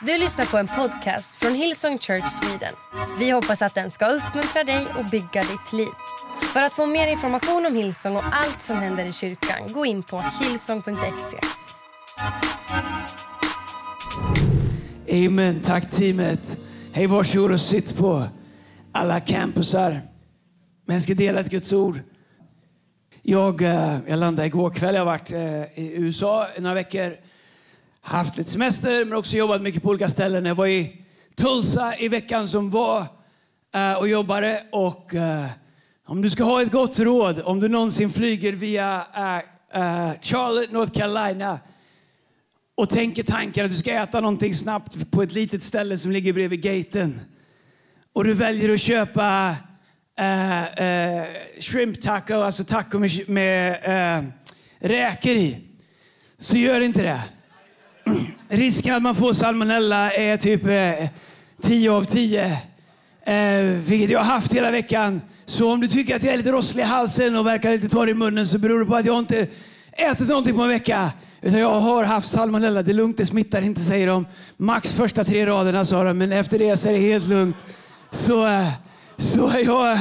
Du 0.00 0.18
lyssnar 0.18 0.44
på 0.44 0.58
en 0.58 0.66
podcast 0.66 1.36
från 1.36 1.54
Hillsong 1.54 1.98
Church 1.98 2.28
Sweden. 2.28 2.74
Vi 3.18 3.30
hoppas 3.30 3.62
att 3.62 3.74
den 3.74 3.90
ska 3.90 4.06
uppmuntra 4.06 4.64
dig 4.64 4.86
och 4.98 5.04
bygga 5.04 5.42
ditt 5.42 5.72
liv. 5.72 5.88
För 6.52 6.62
att 6.62 6.72
få 6.72 6.86
mer 6.86 7.12
information 7.12 7.66
om 7.66 7.74
Hillsong 7.74 8.16
och 8.16 8.22
allt 8.32 8.62
som 8.62 8.76
händer 8.76 9.04
i 9.04 9.12
kyrkan, 9.12 9.72
gå 9.72 9.86
in 9.86 10.02
på 10.02 10.24
hillsong.se. 10.40 11.38
Amen. 15.26 15.60
Tack 15.60 15.90
teamet. 15.90 16.58
Hej, 16.92 17.06
varsågod 17.06 17.52
och 17.52 17.60
sitt 17.60 17.96
på 17.96 18.28
alla 18.92 19.20
campusar. 19.20 20.00
Men 20.86 20.96
jag 20.96 21.02
ska 21.02 21.14
dela 21.14 21.40
ett 21.40 21.50
Guds 21.50 21.72
ord. 21.72 22.00
Jag, 23.22 23.62
eh, 23.62 23.98
jag 24.06 24.18
landade 24.18 24.46
igår 24.46 24.70
kväll. 24.70 24.94
Jag 24.94 25.00
har 25.00 25.06
varit 25.06 25.32
eh, 25.32 25.62
i 25.78 25.92
USA 25.96 26.46
i 26.56 26.60
några 26.60 26.74
veckor. 26.74 27.16
Haft 28.08 28.36
lite 28.36 28.50
semester 28.50 29.04
men 29.04 29.18
också 29.18 29.36
jobbat 29.36 29.62
mycket 29.62 29.82
på 29.82 29.88
olika 29.88 30.08
ställen. 30.08 30.44
Jag 30.44 30.54
var 30.54 30.66
i 30.66 31.06
Tulsa 31.34 31.96
i 31.98 32.08
veckan 32.08 32.48
som 32.48 32.70
var 32.70 33.04
eh, 33.74 33.92
och 33.92 34.08
jobbade. 34.08 34.62
Och 34.72 35.14
eh, 35.14 35.46
om 36.06 36.22
du 36.22 36.30
ska 36.30 36.44
ha 36.44 36.62
ett 36.62 36.72
gott 36.72 36.98
råd, 36.98 37.42
om 37.44 37.60
du 37.60 37.68
någonsin 37.68 38.10
flyger 38.10 38.52
via 38.52 39.06
eh, 39.72 40.12
Charlotte, 40.22 40.72
North 40.72 40.92
Carolina 40.92 41.58
och 42.74 42.88
tänker 42.88 43.22
tanken 43.22 43.64
att 43.64 43.70
du 43.70 43.76
ska 43.76 43.92
äta 43.92 44.20
någonting 44.20 44.54
snabbt 44.54 45.10
på 45.10 45.22
ett 45.22 45.32
litet 45.32 45.62
ställe 45.62 45.98
som 45.98 46.12
ligger 46.12 46.32
bredvid 46.32 46.62
gaten. 46.62 47.20
Och 48.12 48.24
du 48.24 48.34
väljer 48.34 48.72
att 48.72 48.80
köpa 48.80 49.56
uh, 50.20 50.62
uh, 50.62 51.24
shrimp 51.60 52.00
taco, 52.00 52.34
alltså 52.34 52.64
taco 52.64 52.98
med, 52.98 53.28
med 53.28 53.72
uh, 54.22 54.30
räkor 54.88 55.32
i. 55.32 55.58
Så 56.38 56.56
gör 56.56 56.80
inte 56.80 57.02
det. 57.02 57.22
Risken 58.48 58.94
att 58.94 59.02
man 59.02 59.14
får 59.14 59.32
salmonella 59.32 60.12
är 60.12 60.36
typ 60.36 60.66
eh, 60.66 61.08
10 61.62 61.90
av 61.90 62.04
10. 62.04 62.44
Eh, 63.26 63.64
vilket 63.86 64.10
jag 64.10 64.18
har 64.18 64.24
haft 64.24 64.52
hela 64.52 64.70
veckan. 64.70 65.20
Så 65.44 65.72
om 65.72 65.80
du 65.80 65.88
tycker 65.88 66.16
att 66.16 66.24
jag 66.24 66.32
är 66.32 66.38
lite 66.38 66.52
rosslig 66.52 66.82
i 66.82 66.86
halsen 66.86 67.36
och 67.36 67.46
verkar 67.46 67.70
lite 67.70 67.88
torr 67.88 68.08
i 68.08 68.14
munnen 68.14 68.46
så 68.46 68.58
beror 68.58 68.80
det 68.80 68.86
på 68.86 68.96
att 68.96 69.04
jag 69.04 69.18
inte 69.18 69.46
ätit 69.92 70.28
någonting 70.28 70.54
på 70.54 70.62
en 70.62 70.68
vecka. 70.68 71.12
Utan 71.42 71.60
jag 71.60 71.80
har 71.80 72.04
haft 72.04 72.30
salmonella. 72.30 72.82
Det 72.82 72.92
är 72.92 72.94
lugnt, 72.94 73.16
det 73.16 73.26
smittar 73.26 73.62
inte 73.62 73.80
säger 73.80 74.06
de. 74.06 74.26
Max 74.56 74.92
första 74.92 75.24
tre 75.24 75.46
raderna 75.46 75.84
sa 75.84 76.04
de, 76.04 76.18
men 76.18 76.32
efter 76.32 76.58
det 76.58 76.76
så 76.76 76.88
är 76.88 76.92
det 76.92 76.98
helt 76.98 77.28
lugnt. 77.28 77.56
Så, 78.10 78.46
eh, 78.46 78.68
så 79.16 79.52
jag, 79.64 79.98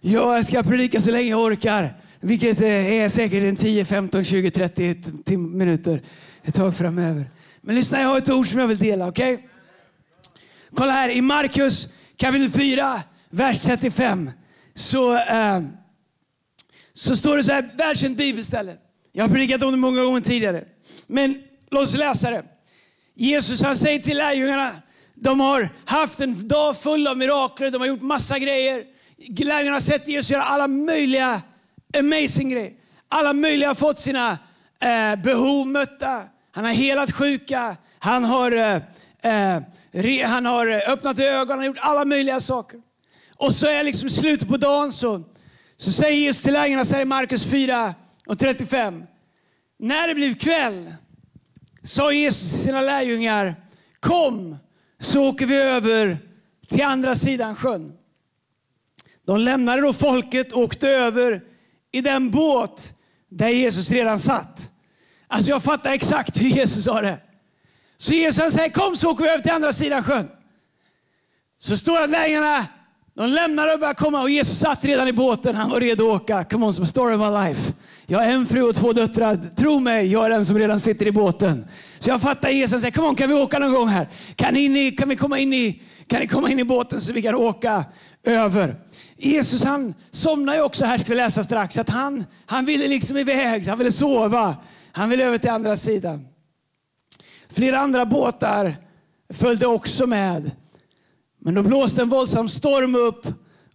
jag 0.00 0.46
ska 0.46 0.62
predika 0.62 1.00
så 1.00 1.10
länge 1.10 1.30
jag 1.30 1.40
orkar. 1.40 2.00
Vilket 2.20 2.60
eh, 2.60 2.92
är 2.92 3.08
säkert 3.08 3.42
en 3.42 3.56
10, 3.56 3.84
15, 3.84 4.24
20, 4.24 4.50
30 4.50 5.36
minuter 5.36 6.02
ett 6.44 6.54
tag 6.54 6.74
framöver. 6.74 7.30
Men 7.66 7.74
lyssna, 7.74 8.00
jag 8.00 8.08
har 8.08 8.18
ett 8.18 8.30
ord 8.30 8.48
som 8.48 8.58
jag 8.58 8.66
vill 8.66 8.78
dela. 8.78 9.06
Okay? 9.08 9.38
Kolla 10.74 10.92
här, 10.92 11.08
i 11.08 11.20
Markus 11.20 11.88
kapitel 12.16 12.50
4, 12.50 13.00
vers 13.30 13.60
35. 13.60 14.30
Så, 14.74 15.16
eh, 15.16 15.60
så 16.92 17.16
står 17.16 17.36
det 17.36 17.44
så 17.44 17.52
här, 17.52 17.70
världskänt 17.74 18.18
bibelställe. 18.18 18.76
Jag 19.12 19.24
har 19.24 19.28
predikat 19.28 19.62
om 19.62 19.70
det 19.70 19.76
många 19.76 20.02
gånger 20.02 20.20
tidigare. 20.20 20.64
Men 21.06 21.42
låt 21.70 21.82
oss 21.82 21.96
läsa 21.96 22.30
det. 22.30 22.44
Jesus 23.14 23.62
han 23.62 23.76
säger 23.76 23.98
till 23.98 24.16
lärjungarna, 24.16 24.70
de 25.14 25.40
har 25.40 25.68
haft 25.84 26.20
en 26.20 26.48
dag 26.48 26.78
full 26.78 27.06
av 27.06 27.18
mirakler, 27.18 27.70
de 27.70 27.80
har 27.80 27.88
gjort 27.88 28.02
massa 28.02 28.38
grejer. 28.38 28.84
Lärjungarna 29.38 29.74
har 29.74 29.80
sett 29.80 30.08
Jesus 30.08 30.30
göra 30.30 30.44
alla 30.44 30.68
möjliga 30.68 31.42
amazing 31.98 32.50
grejer. 32.50 32.72
Alla 33.08 33.32
möjliga 33.32 33.68
har 33.68 33.74
fått 33.74 34.00
sina 34.00 34.38
eh, 34.80 35.16
behov 35.22 35.66
mötta. 35.66 36.22
Han 36.56 36.64
har 36.64 36.72
helat 36.72 37.12
sjuka, 37.12 37.76
han 37.98 38.24
har, 38.24 38.52
eh, 38.52 38.76
eh, 39.32 39.62
re, 39.92 40.24
han 40.26 40.46
har 40.46 40.90
öppnat 40.90 41.18
ögon, 41.18 41.48
han 41.48 41.58
har 41.58 41.66
gjort 41.66 41.78
alla 41.80 42.04
möjliga 42.04 42.40
saker. 42.40 42.80
Och 43.36 43.54
så 43.54 43.66
är 43.66 43.84
liksom 43.84 44.10
slutet 44.10 44.48
på 44.48 44.56
dagen 44.56 44.92
så, 44.92 45.22
så 45.76 45.92
säger 45.92 46.16
Jesus 46.18 46.42
till 46.42 46.52
lärjungarna, 46.52 46.84
säger 46.84 47.04
Markus 47.04 47.44
4 47.44 47.94
och 48.26 48.38
35. 48.38 49.04
När 49.78 50.08
det 50.08 50.14
blev 50.14 50.34
kväll 50.34 50.94
sa 51.82 52.12
Jesus 52.12 52.50
till 52.50 52.60
sina 52.60 52.80
lärjungar, 52.80 53.54
kom 54.00 54.56
så 55.00 55.28
åker 55.28 55.46
vi 55.46 55.56
över 55.56 56.18
till 56.68 56.82
andra 56.82 57.14
sidan 57.14 57.56
sjön. 57.56 57.92
De 59.26 59.40
lämnade 59.40 59.82
då 59.82 59.92
folket 59.92 60.52
och 60.52 60.62
åkte 60.62 60.88
över 60.88 61.42
i 61.92 62.00
den 62.00 62.30
båt 62.30 62.94
där 63.28 63.48
Jesus 63.48 63.90
redan 63.90 64.18
satt. 64.18 64.72
Alltså 65.28 65.50
jag 65.50 65.62
fattar 65.62 65.92
exakt 65.92 66.40
hur 66.40 66.48
Jesus 66.48 66.84
sa 66.84 67.00
det. 67.00 67.18
Så 67.96 68.14
Jesus 68.14 68.54
säger, 68.54 68.68
kom 68.68 68.96
så 68.96 69.10
åker 69.10 69.24
vi 69.24 69.30
över 69.30 69.42
till 69.42 69.52
andra 69.52 69.72
sidan 69.72 70.02
sjön. 70.02 70.28
Så 71.58 71.76
står 71.76 72.02
att 72.02 72.10
lärjungarna 72.10 72.66
de 73.16 73.30
lämnar 73.30 73.72
och 73.72 73.80
börjar 73.80 73.94
komma 73.94 74.22
och 74.22 74.30
Jesus 74.30 74.58
satt 74.58 74.84
redan 74.84 75.08
i 75.08 75.12
båten. 75.12 75.54
Han 75.54 75.70
var 75.70 75.80
redo 75.80 76.12
att 76.12 76.22
åka. 76.22 76.44
Come 76.44 76.66
on, 76.66 76.72
som 76.72 76.86
story 76.86 77.14
of 77.14 77.20
my 77.20 77.48
life. 77.48 77.72
Jag 78.06 78.18
har 78.18 78.26
en 78.26 78.46
fru 78.46 78.62
och 78.62 78.76
två 78.76 78.92
döttrar. 78.92 79.36
Tro 79.56 79.80
mig, 79.80 80.12
jag 80.12 80.26
är 80.26 80.30
den 80.30 80.44
som 80.44 80.58
redan 80.58 80.80
sitter 80.80 81.06
i 81.06 81.12
båten. 81.12 81.66
Så 81.98 82.10
jag 82.10 82.20
fattar 82.20 82.48
Jesus 82.48 82.80
säger, 82.80 82.92
kom 82.92 83.04
on, 83.04 83.14
kan 83.14 83.28
vi 83.28 83.34
åka 83.34 83.58
någon 83.58 83.72
gång 83.72 83.88
här? 83.88 84.08
Kan, 84.34 84.54
ni, 84.54 84.90
kan, 84.90 85.08
vi 85.08 85.16
komma 85.16 85.38
in 85.38 85.52
i, 85.52 85.82
kan 86.06 86.20
ni 86.20 86.26
komma 86.26 86.50
in 86.50 86.58
i 86.58 86.64
båten 86.64 87.00
så 87.00 87.12
vi 87.12 87.22
kan 87.22 87.34
åka 87.34 87.84
över? 88.24 88.76
Jesus 89.16 89.64
han 89.64 89.94
somnar 90.10 90.54
ju 90.54 90.62
också 90.62 90.84
här, 90.84 90.98
ska 90.98 91.08
vi 91.08 91.16
läsa 91.16 91.42
strax. 91.42 91.78
Att 91.78 91.90
han, 91.90 92.24
han 92.46 92.64
ville 92.64 92.88
liksom 92.88 93.16
iväg, 93.16 93.68
han 93.68 93.78
ville 93.78 93.92
sova. 93.92 94.56
Han 94.96 95.08
ville 95.08 95.24
över 95.24 95.38
till 95.38 95.50
andra 95.50 95.76
sidan. 95.76 96.26
Flera 97.48 97.78
andra 97.78 98.06
båtar 98.06 98.76
följde 99.28 99.66
också 99.66 100.06
med. 100.06 100.50
Men 101.38 101.54
då 101.54 101.62
blåste 101.62 102.02
en 102.02 102.08
våldsam 102.08 102.48
storm 102.48 102.94
upp 102.94 103.26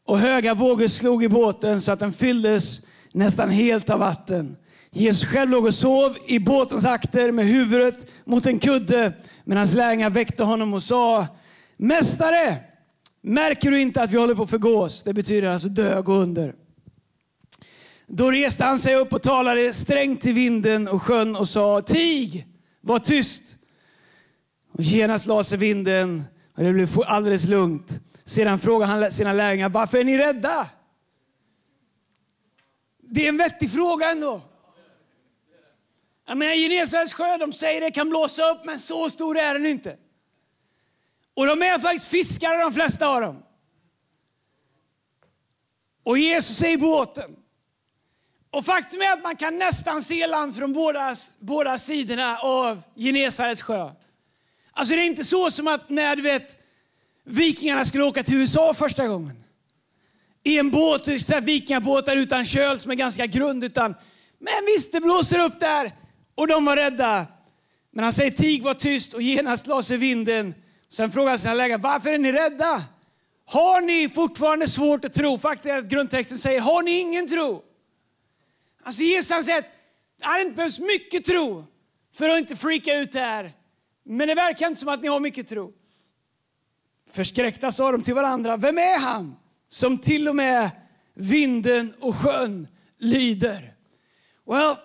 och 0.05 0.19
höga 0.19 0.53
vågor 0.53 0.87
slog 0.87 1.23
i 1.23 1.29
båten 1.29 1.81
så 1.81 1.91
att 1.91 1.99
den 1.99 2.13
fylldes 2.13 2.81
nästan 3.13 3.49
helt 3.49 3.89
av 3.89 3.99
vatten. 3.99 4.57
Jesus 4.91 5.25
själv 5.29 5.51
låg 5.51 5.65
och 5.65 5.73
sov 5.73 6.17
i 6.27 6.39
båtens 6.39 6.85
akter 6.85 7.31
med 7.31 7.45
huvudet 7.45 8.11
mot 8.25 8.45
en 8.45 8.59
kudde. 8.59 9.13
Men 9.43 9.57
hans 9.57 9.73
lärjungar 9.73 10.09
väckte 10.09 10.43
honom 10.43 10.73
och 10.73 10.83
sa, 10.83 11.27
Mästare, 11.77 12.57
märker 13.21 13.71
du 13.71 13.81
inte 13.81 14.03
att 14.03 14.11
vi 14.11 14.17
håller 14.17 14.35
på 14.35 14.43
att 14.43 14.49
förgås? 14.49 15.03
Det 15.03 15.13
betyder 15.13 15.47
alltså 15.47 15.67
dö 15.67 15.97
och 15.97 16.05
gå 16.05 16.13
under. 16.13 16.55
Då 18.13 18.31
reste 18.31 18.63
han 18.63 18.79
sig 18.79 18.95
upp 18.95 19.13
och 19.13 19.21
talade 19.21 19.73
strängt 19.73 20.21
till 20.21 20.33
vinden 20.33 20.87
och 20.87 21.01
sjön 21.01 21.35
och 21.35 21.49
sa, 21.49 21.81
Tig, 21.81 22.47
var 22.81 22.99
tyst. 22.99 23.57
Och 24.71 24.81
genast 24.81 25.25
la 25.25 25.43
sig 25.43 25.57
vinden 25.57 26.23
och 26.57 26.63
det 26.63 26.73
blev 26.73 26.89
alldeles 27.07 27.45
lugnt. 27.47 27.99
Sedan 28.25 28.59
frågade 28.59 28.91
han 28.91 29.11
sina 29.11 29.33
lärjungar, 29.33 29.69
varför 29.69 29.97
är 29.97 30.03
ni 30.03 30.17
rädda? 30.17 30.69
Det 32.99 33.25
är 33.25 33.29
en 33.29 33.37
vettig 33.37 33.71
fråga 33.71 34.11
ändå. 34.11 34.41
Jag 36.27 36.37
menar, 36.37 36.55
Genesarets 36.55 37.13
sjö, 37.13 37.37
de 37.37 37.53
säger 37.53 37.81
det 37.81 37.91
kan 37.91 38.09
blåsa 38.09 38.51
upp, 38.51 38.65
men 38.65 38.79
så 38.79 39.09
stor 39.09 39.37
är 39.37 39.53
den 39.53 39.65
inte. 39.65 39.97
Och 41.33 41.45
de 41.45 41.61
är 41.61 41.79
faktiskt 41.79 42.07
fiskare 42.07 42.61
de 42.61 42.73
flesta 42.73 43.07
av 43.07 43.21
dem. 43.21 43.43
Och 46.03 46.17
Jesus 46.17 46.63
är 46.63 46.69
i 46.69 46.77
båten. 46.77 47.35
Och 48.51 48.65
faktum 48.65 49.01
är 49.01 49.13
att 49.13 49.23
man 49.23 49.35
kan 49.35 49.57
nästan 49.57 50.01
se 50.01 50.27
land 50.27 50.55
från 50.55 50.73
båda, 50.73 51.15
båda 51.39 51.77
sidorna 51.77 52.37
av 52.37 52.81
Genesarets 52.95 53.61
sjö. 53.61 53.91
Alltså 54.71 54.95
det 54.95 55.01
är 55.01 55.05
inte 55.05 55.23
så 55.23 55.51
som 55.51 55.67
att 55.67 55.89
när 55.89 56.15
du 56.15 56.21
vet, 56.21 56.57
vikingarna 57.23 57.85
skulle 57.85 58.03
åka 58.03 58.23
till 58.23 58.37
USA 58.37 58.73
första 58.73 59.07
gången. 59.07 59.43
I 60.43 60.59
en 60.59 60.71
båt, 60.71 61.07
vikingabåtar 61.41 62.17
utan 62.17 62.45
köl 62.45 62.79
som 62.79 62.91
är 62.91 62.95
ganska 62.95 63.25
grund. 63.25 63.63
Utan, 63.63 63.95
men 64.39 64.65
visst, 64.65 64.91
det 64.91 65.01
blåser 65.01 65.39
upp 65.39 65.59
där. 65.59 65.95
Och 66.35 66.47
de 66.47 66.65
var 66.65 66.75
rädda. 66.75 67.25
Men 67.91 68.03
han 68.03 68.13
säger 68.13 68.31
tig 68.31 68.63
var 68.63 68.73
tyst 68.73 69.13
och 69.13 69.21
genast 69.21 69.67
la 69.67 69.81
sig 69.81 69.97
vinden. 69.97 70.53
Sen 70.89 71.11
frågar 71.11 71.29
han 71.29 71.39
sina 71.39 71.53
läkare 71.53 71.77
varför 71.77 72.09
är 72.09 72.17
ni 72.17 72.31
rädda? 72.31 72.83
Har 73.45 73.81
ni 73.81 74.09
fortfarande 74.09 74.67
svårt 74.67 75.05
att 75.05 75.13
tro? 75.13 75.37
Faktum 75.37 75.71
är 75.71 75.77
att 75.77 75.85
grundtexten 75.85 76.37
säger, 76.37 76.61
har 76.61 76.83
ni 76.83 76.99
ingen 76.99 77.27
tro? 77.27 77.63
Alltså 78.83 79.03
Jesus 79.03 79.31
han 79.31 79.43
säger 79.43 79.59
att 79.59 79.71
det 80.19 80.25
hade 80.25 80.41
inte 80.41 80.55
behövts 80.55 80.79
mycket 80.79 81.25
tro 81.25 81.65
för 82.13 82.29
att 82.29 82.39
inte 82.39 82.55
freaka 82.55 82.95
ut 82.95 83.13
här. 83.13 83.53
Men 84.03 84.27
det 84.27 84.35
verkar 84.35 84.67
inte 84.67 84.79
som 84.79 84.89
att 84.89 85.01
ni 85.01 85.07
har 85.07 85.19
mycket 85.19 85.47
tro. 85.47 85.73
Förskräckta 87.11 87.71
sa 87.71 87.91
de 87.91 88.03
till 88.03 88.13
varandra, 88.13 88.57
vem 88.57 88.77
är 88.77 88.99
han 88.99 89.35
som 89.67 89.97
till 89.97 90.27
och 90.27 90.35
med 90.35 90.69
vinden 91.13 91.93
och 91.99 92.15
sjön 92.15 92.67
lyder? 92.97 93.73
Well, 94.45 94.75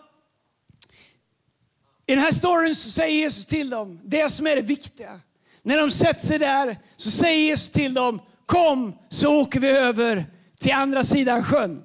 i 2.06 2.14
den 2.14 2.24
här 2.24 2.32
storyn 2.32 2.74
så 2.74 2.90
säger 2.90 3.16
Jesus 3.16 3.46
till 3.46 3.70
dem 3.70 4.00
det 4.04 4.30
som 4.30 4.46
är 4.46 4.56
det 4.56 4.62
viktiga. 4.62 5.20
När 5.62 5.78
de 5.78 5.90
sätter 5.90 6.26
sig 6.26 6.38
där 6.38 6.78
så 6.96 7.10
säger 7.10 7.38
Jesus 7.38 7.70
till 7.70 7.94
dem, 7.94 8.20
kom 8.46 8.98
så 9.08 9.40
åker 9.40 9.60
vi 9.60 9.68
över 9.68 10.26
till 10.58 10.72
andra 10.72 11.04
sidan 11.04 11.44
sjön. 11.44 11.84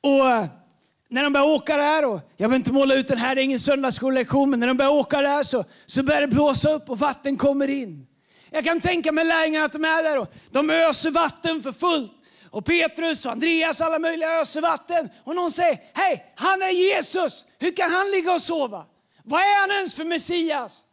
Och 0.00 0.48
när 1.12 1.22
de 1.22 1.32
börjar 1.32 1.46
åka 1.46 1.76
där, 1.76 2.04
och 2.04 2.20
jag 2.36 2.48
vill 2.48 2.56
inte 2.56 2.72
måla 2.72 2.94
ut 2.94 3.08
den 3.08 3.18
här, 3.18 3.34
det 3.34 3.40
är 3.40 3.44
ingen 3.44 3.60
söndagsskollektion, 3.60 4.50
men 4.50 4.60
när 4.60 4.66
de 4.66 4.76
börjar 4.76 4.92
åka 4.92 5.20
där 5.20 5.42
så, 5.42 5.64
så 5.86 6.02
börjar 6.02 6.20
det 6.20 6.26
blåsa 6.26 6.70
upp 6.70 6.90
och 6.90 6.98
vatten 6.98 7.36
kommer 7.36 7.68
in. 7.68 8.06
Jag 8.50 8.64
kan 8.64 8.80
tänka 8.80 9.12
mig 9.12 9.24
lärjungarna 9.24 9.64
att 9.64 9.72
de 9.72 9.84
är 9.84 10.02
där 10.02 10.18
och 10.18 10.32
de 10.50 10.70
öser 10.70 11.10
vatten 11.10 11.62
för 11.62 11.72
fullt. 11.72 12.12
Och 12.50 12.64
Petrus 12.64 13.26
och 13.26 13.32
Andreas 13.32 13.80
alla 13.80 13.98
möjliga 13.98 14.40
öser 14.40 14.60
vatten. 14.60 15.08
Och 15.24 15.34
någon 15.34 15.50
säger, 15.50 15.78
hej, 15.94 16.32
han 16.36 16.62
är 16.62 16.70
Jesus. 16.70 17.44
Hur 17.58 17.76
kan 17.76 17.90
han 17.90 18.10
ligga 18.10 18.32
och 18.32 18.42
sova? 18.42 18.84
Vad 19.24 19.40
är 19.40 19.60
han 19.60 19.70
ens 19.70 19.94
för 19.94 20.04
Messias? 20.04 20.84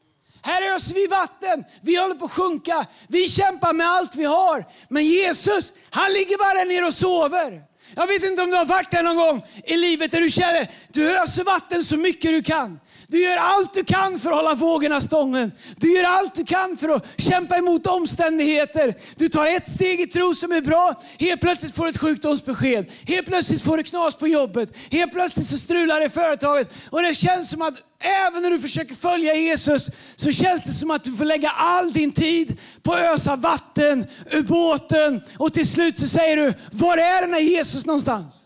Här 0.41 0.75
öser 0.75 0.95
vi 0.95 1.07
vatten, 1.07 1.63
vi 1.81 1.95
håller 1.95 2.15
på 2.15 2.25
att 2.25 2.31
sjunka, 2.31 2.85
vi 3.07 3.29
kämpar 3.29 3.73
med 3.73 3.87
allt 3.87 4.15
vi 4.15 4.25
har. 4.25 4.65
Men 4.89 5.05
Jesus, 5.05 5.73
han 5.89 6.13
ligger 6.13 6.37
bara 6.37 6.63
ner 6.63 6.87
och 6.87 6.93
sover. 6.93 7.68
Jag 7.95 8.07
vet 8.07 8.23
inte 8.23 8.41
om 8.41 8.49
du 8.49 8.55
har 8.57 8.65
varit 8.65 8.91
där 8.91 9.03
någon 9.03 9.15
gång 9.15 9.45
i 9.63 9.77
livet 9.77 10.11
där 10.11 10.21
du 10.21 10.29
känner, 10.29 10.71
du 10.87 11.09
öser 11.09 11.19
alltså 11.19 11.43
vatten 11.43 11.83
så 11.83 11.97
mycket 11.97 12.31
du 12.31 12.43
kan. 12.43 12.79
Du 13.11 13.21
gör 13.23 13.37
allt 13.37 13.73
du 13.73 13.83
kan 13.83 14.19
för 14.19 14.29
att 14.29 14.35
hålla 14.35 14.55
vågorna 14.55 15.01
stången. 15.01 15.51
Du 15.77 15.93
gör 15.93 16.03
allt 16.03 16.35
du 16.35 16.45
kan 16.45 16.77
för 16.77 16.89
att 16.89 17.05
kämpa 17.21 17.57
emot 17.57 17.87
omständigheter. 17.87 18.95
Du 19.15 19.29
tar 19.29 19.45
ett 19.45 19.69
steg 19.69 20.01
i 20.01 20.07
tro 20.07 20.35
som 20.35 20.51
är 20.51 20.61
bra. 20.61 21.01
Helt 21.19 21.41
plötsligt 21.41 21.75
får 21.75 21.83
du 21.83 21.89
ett 21.89 21.97
sjukdomsbesked. 21.97 22.91
Helt 23.07 23.27
plötsligt 23.27 23.61
får 23.61 23.77
du 23.77 23.83
knas 23.83 24.15
på 24.15 24.27
jobbet. 24.27 24.77
Helt 24.91 25.11
plötsligt 25.11 25.45
så 25.45 25.57
strular 25.57 25.99
det 25.99 26.05
i 26.05 26.09
företaget. 26.09 26.69
Och 26.89 27.01
det 27.01 27.13
känns 27.13 27.49
som 27.49 27.61
att 27.61 27.73
även 27.99 28.43
när 28.43 28.49
du 28.49 28.59
försöker 28.59 28.95
följa 28.95 29.35
Jesus 29.35 29.89
så 30.15 30.31
känns 30.31 30.63
det 30.63 30.71
som 30.71 30.91
att 30.91 31.03
du 31.03 31.13
får 31.13 31.25
lägga 31.25 31.49
all 31.49 31.93
din 31.93 32.11
tid 32.11 32.57
på 32.83 32.93
att 32.93 32.99
ösa 32.99 33.35
vatten 33.35 34.07
ur 34.31 34.43
båten. 34.43 35.21
Och 35.37 35.53
till 35.53 35.69
slut 35.69 35.99
så 35.99 36.07
säger 36.07 36.37
du, 36.37 36.53
var 36.71 36.97
är 36.97 37.21
den 37.21 37.33
här 37.33 37.39
Jesus 37.39 37.85
någonstans? 37.85 38.45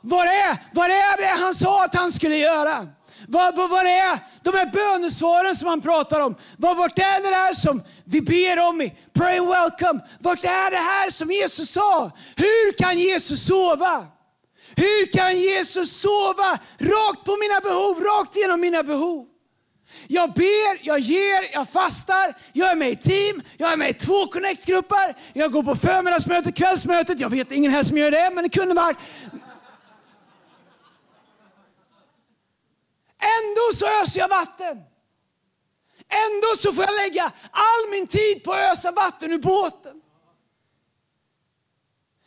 Var 0.00 0.26
är, 0.26 0.56
var 0.72 0.84
är 0.84 1.16
det 1.16 1.42
han 1.42 1.54
sa 1.54 1.84
att 1.84 1.94
han 1.94 2.12
skulle 2.12 2.36
göra? 2.36 2.88
Vad, 3.28 3.56
vad, 3.56 3.70
vad 3.70 3.86
är 3.86 4.18
de 4.42 4.54
här 4.54 4.66
bönesvaren 4.66 5.56
som 5.56 5.68
han 5.68 5.80
pratar 5.80 6.20
om? 6.20 6.36
Vad, 6.56 6.76
vart 6.76 6.98
är 6.98 7.30
det 7.30 7.36
här 7.36 7.54
som 7.54 7.82
vi 8.04 8.20
ber 8.20 8.58
om 8.68 8.80
i 8.80 8.94
Pray 9.12 9.38
and 9.38 9.48
Welcome? 9.48 10.00
Vart 10.20 10.44
är 10.44 10.70
det 10.70 10.76
här 10.76 11.10
som 11.10 11.30
Jesus 11.30 11.70
sa? 11.70 12.10
Hur 12.36 12.78
kan 12.78 12.98
Jesus 12.98 13.46
sova? 13.46 14.06
Hur 14.76 15.12
kan 15.12 15.40
Jesus 15.40 16.00
sova 16.00 16.58
rakt 16.78 17.24
på 17.24 17.36
mina 17.36 17.60
behov, 17.60 18.00
rakt 18.00 18.36
genom 18.36 18.60
mina 18.60 18.82
behov? 18.82 19.26
Jag 20.06 20.32
ber, 20.32 20.86
jag 20.86 20.98
ger, 20.98 21.52
jag 21.52 21.68
fastar, 21.68 22.34
jag 22.52 22.70
är 22.70 22.76
med 22.76 22.90
i 22.90 22.96
team, 22.96 23.42
jag 23.56 23.72
är 23.72 23.76
med 23.76 23.90
i 23.90 23.94
två 23.94 24.26
connect-grupper, 24.26 25.16
jag 25.32 25.52
går 25.52 25.62
på 25.62 25.76
förmiddagsmötet, 25.76 26.56
kvällsmötet. 26.56 27.20
Jag 27.20 27.30
vet 27.30 27.52
ingen 27.52 27.72
här 27.72 27.82
som 27.82 27.98
gör 27.98 28.10
det, 28.10 28.30
men 28.34 28.44
det 28.44 28.50
kunde 28.50 28.74
vara. 28.74 28.94
Ändå 33.18 33.74
så 33.74 34.02
öser 34.02 34.20
jag 34.20 34.28
vatten. 34.28 34.82
Ändå 36.08 36.56
så 36.56 36.72
får 36.72 36.84
jag 36.84 36.94
lägga 36.94 37.32
all 37.50 37.90
min 37.90 38.06
tid 38.06 38.44
på 38.44 38.52
att 38.52 38.72
ösa 38.72 38.90
vatten 38.90 39.32
ur 39.32 39.38
båten. 39.38 40.02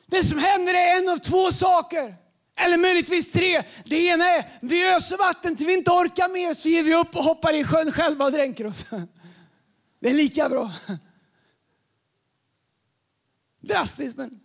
Det 0.05 0.23
som 0.23 0.37
händer 0.37 0.73
är 0.73 0.97
en 0.97 1.09
av 1.09 1.17
två 1.17 1.51
saker. 1.51 2.15
Eller 2.55 2.77
möjligtvis 2.77 3.31
tre. 3.31 3.63
Det 3.85 3.95
ena 4.05 4.25
är 4.25 4.49
vi 4.61 4.87
öser 4.87 5.17
vatten 5.17 5.55
till 5.55 5.65
vi 5.65 5.73
inte 5.73 5.91
orkar 5.91 6.29
mer 6.29 6.53
så 6.53 6.69
ger 6.69 6.83
vi 6.83 6.95
upp 6.95 7.15
och 7.15 7.23
hoppar 7.23 7.53
i 7.53 7.63
sjön 7.63 7.91
själva 7.91 8.25
och 8.25 8.31
dränker 8.31 8.67
oss. 8.67 8.85
Det 9.99 10.09
är 10.09 10.13
lika 10.13 10.49
bra. 10.49 10.71
Drastiskt 13.61 14.17
men 14.17 14.39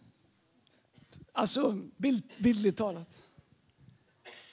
alltså 1.32 1.72
bild, 1.96 2.32
bildligt 2.38 2.78
talat. 2.78 3.25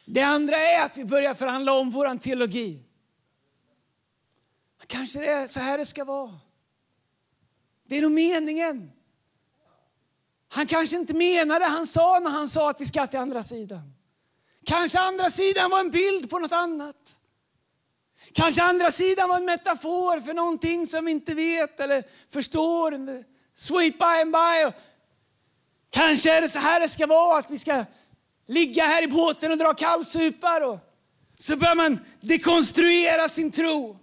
Det 0.05 0.21
andra 0.21 0.57
är 0.57 0.81
att 0.81 0.97
vi 0.97 1.05
börjar 1.05 1.33
förhandla 1.33 1.73
om 1.73 1.91
vår 1.91 2.17
teologi. 2.17 2.83
Kanske 4.87 5.19
det 5.19 5.27
är 5.27 5.47
så 5.47 5.59
här 5.59 5.77
det 5.77 5.85
ska 5.85 6.05
vara. 6.05 6.39
Det 7.85 7.97
är 7.97 8.01
nog 8.01 8.11
meningen. 8.11 8.91
Han 10.49 10.67
kanske 10.67 10.95
inte 10.95 11.13
menade 11.13 11.65
han 11.65 11.87
sa 11.87 12.19
när 12.19 12.29
han 12.29 12.47
sa 12.47 12.69
att 12.69 12.81
vi 12.81 12.85
ska 12.85 13.07
till 13.07 13.19
andra 13.19 13.43
sidan. 13.43 13.93
Kanske 14.65 14.99
andra 14.99 15.29
sidan 15.29 15.71
var 15.71 15.79
en 15.79 15.91
bild 15.91 16.29
på 16.29 16.39
något 16.39 16.51
annat. 16.51 17.15
Kanske 18.33 18.63
andra 18.63 18.91
sidan 18.91 19.29
var 19.29 19.37
en 19.37 19.45
metafor 19.45 20.19
för 20.19 20.33
någonting 20.33 20.87
som 20.87 21.05
vi 21.05 21.11
inte 21.11 21.33
vet 21.33 21.79
eller 21.79 22.03
förstår. 22.29 23.23
Sweet 23.55 23.97
by 23.97 24.05
and 24.05 24.31
by. 24.31 24.77
Kanske 25.89 26.37
är 26.37 26.41
det 26.41 26.49
så 26.49 26.59
här 26.59 26.79
det 26.79 26.89
ska 26.89 27.07
vara, 27.07 27.37
att 27.37 27.51
vi 27.51 27.57
ska 27.57 27.85
ligga 28.47 28.83
här 28.83 29.03
i 29.03 29.07
båten 29.07 29.51
och 29.51 29.57
dra 29.57 29.73
kallsupar. 29.73 30.61
Och 30.61 30.79
så 31.37 31.55
börjar 31.55 31.75
man 31.75 31.99
dekonstruera 32.21 33.29
sin 33.29 33.51
tro 33.51 33.99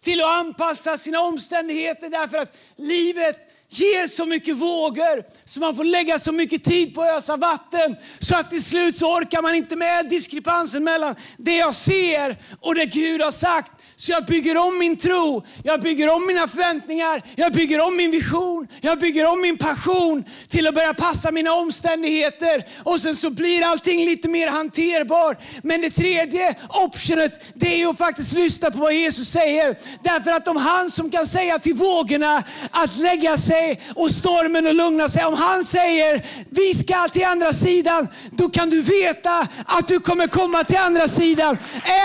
till 0.00 0.20
att 0.20 0.26
anpassa 0.26 0.96
sina 0.96 1.20
omständigheter 1.20 2.10
därför 2.10 2.38
att 2.38 2.56
livet 2.76 3.36
ger 3.68 4.06
så 4.06 4.26
mycket 4.26 4.56
vågor 4.56 5.24
så 5.44 5.60
man 5.60 5.76
får 5.76 5.84
lägga 5.84 6.18
så 6.18 6.32
mycket 6.32 6.64
tid 6.64 6.94
på 6.94 7.02
att 7.02 7.16
ösa 7.16 7.36
vatten 7.36 7.96
så 8.18 8.36
att 8.36 8.50
till 8.50 8.64
slut 8.64 8.96
så 8.96 9.16
orkar 9.16 9.42
man 9.42 9.54
inte 9.54 9.76
med 9.76 10.08
diskrepansen 10.08 10.84
mellan 10.84 11.14
det 11.36 11.56
jag 11.56 11.74
ser 11.74 12.36
och 12.60 12.74
det 12.74 12.86
Gud 12.86 13.22
har 13.22 13.30
sagt. 13.30 13.72
Så 13.98 14.12
jag 14.12 14.24
bygger 14.24 14.56
om 14.56 14.78
min 14.78 14.96
tro, 14.96 15.44
jag 15.62 15.80
bygger 15.80 16.12
om 16.14 16.26
mina 16.26 16.48
förväntningar, 16.48 17.22
jag 17.36 17.52
bygger 17.52 17.80
om 17.80 17.96
min 17.96 18.10
vision, 18.10 18.68
jag 18.80 18.98
bygger 18.98 19.26
om 19.26 19.40
min 19.40 19.58
passion 19.58 20.24
till 20.48 20.66
att 20.66 20.74
börja 20.74 20.94
passa 20.94 21.30
mina 21.30 21.52
omständigheter. 21.52 22.64
Och 22.82 23.00
sen 23.00 23.16
så 23.16 23.30
blir 23.30 23.64
allting 23.64 24.04
lite 24.04 24.28
mer 24.28 24.48
hanterbart. 24.48 25.42
Men 25.62 25.80
det 25.80 25.90
tredje 25.90 26.54
optionet, 26.68 27.44
det 27.54 27.82
är 27.82 27.88
att 27.88 27.98
faktiskt 27.98 28.32
lyssna 28.32 28.70
på 28.70 28.78
vad 28.78 28.94
Jesus 28.94 29.28
säger. 29.28 29.76
Därför 30.02 30.30
att 30.30 30.48
om 30.48 30.56
han 30.56 30.90
som 30.90 31.10
kan 31.10 31.26
säga 31.26 31.58
till 31.58 31.74
vågorna 31.74 32.42
att 32.70 32.96
lägga 32.96 33.36
sig 33.36 33.80
och 33.94 34.10
stormen 34.10 34.66
och 34.66 34.74
lugna 34.74 35.08
sig. 35.08 35.24
Om 35.24 35.34
han 35.34 35.64
säger 35.64 36.26
vi 36.50 36.74
ska 36.74 37.08
till 37.08 37.24
andra 37.24 37.52
sidan, 37.52 38.08
då 38.30 38.48
kan 38.48 38.70
du 38.70 38.82
veta 38.82 39.48
att 39.64 39.88
du 39.88 40.00
kommer 40.00 40.26
komma 40.26 40.64
till 40.64 40.76
andra 40.76 41.08
sidan. 41.08 41.58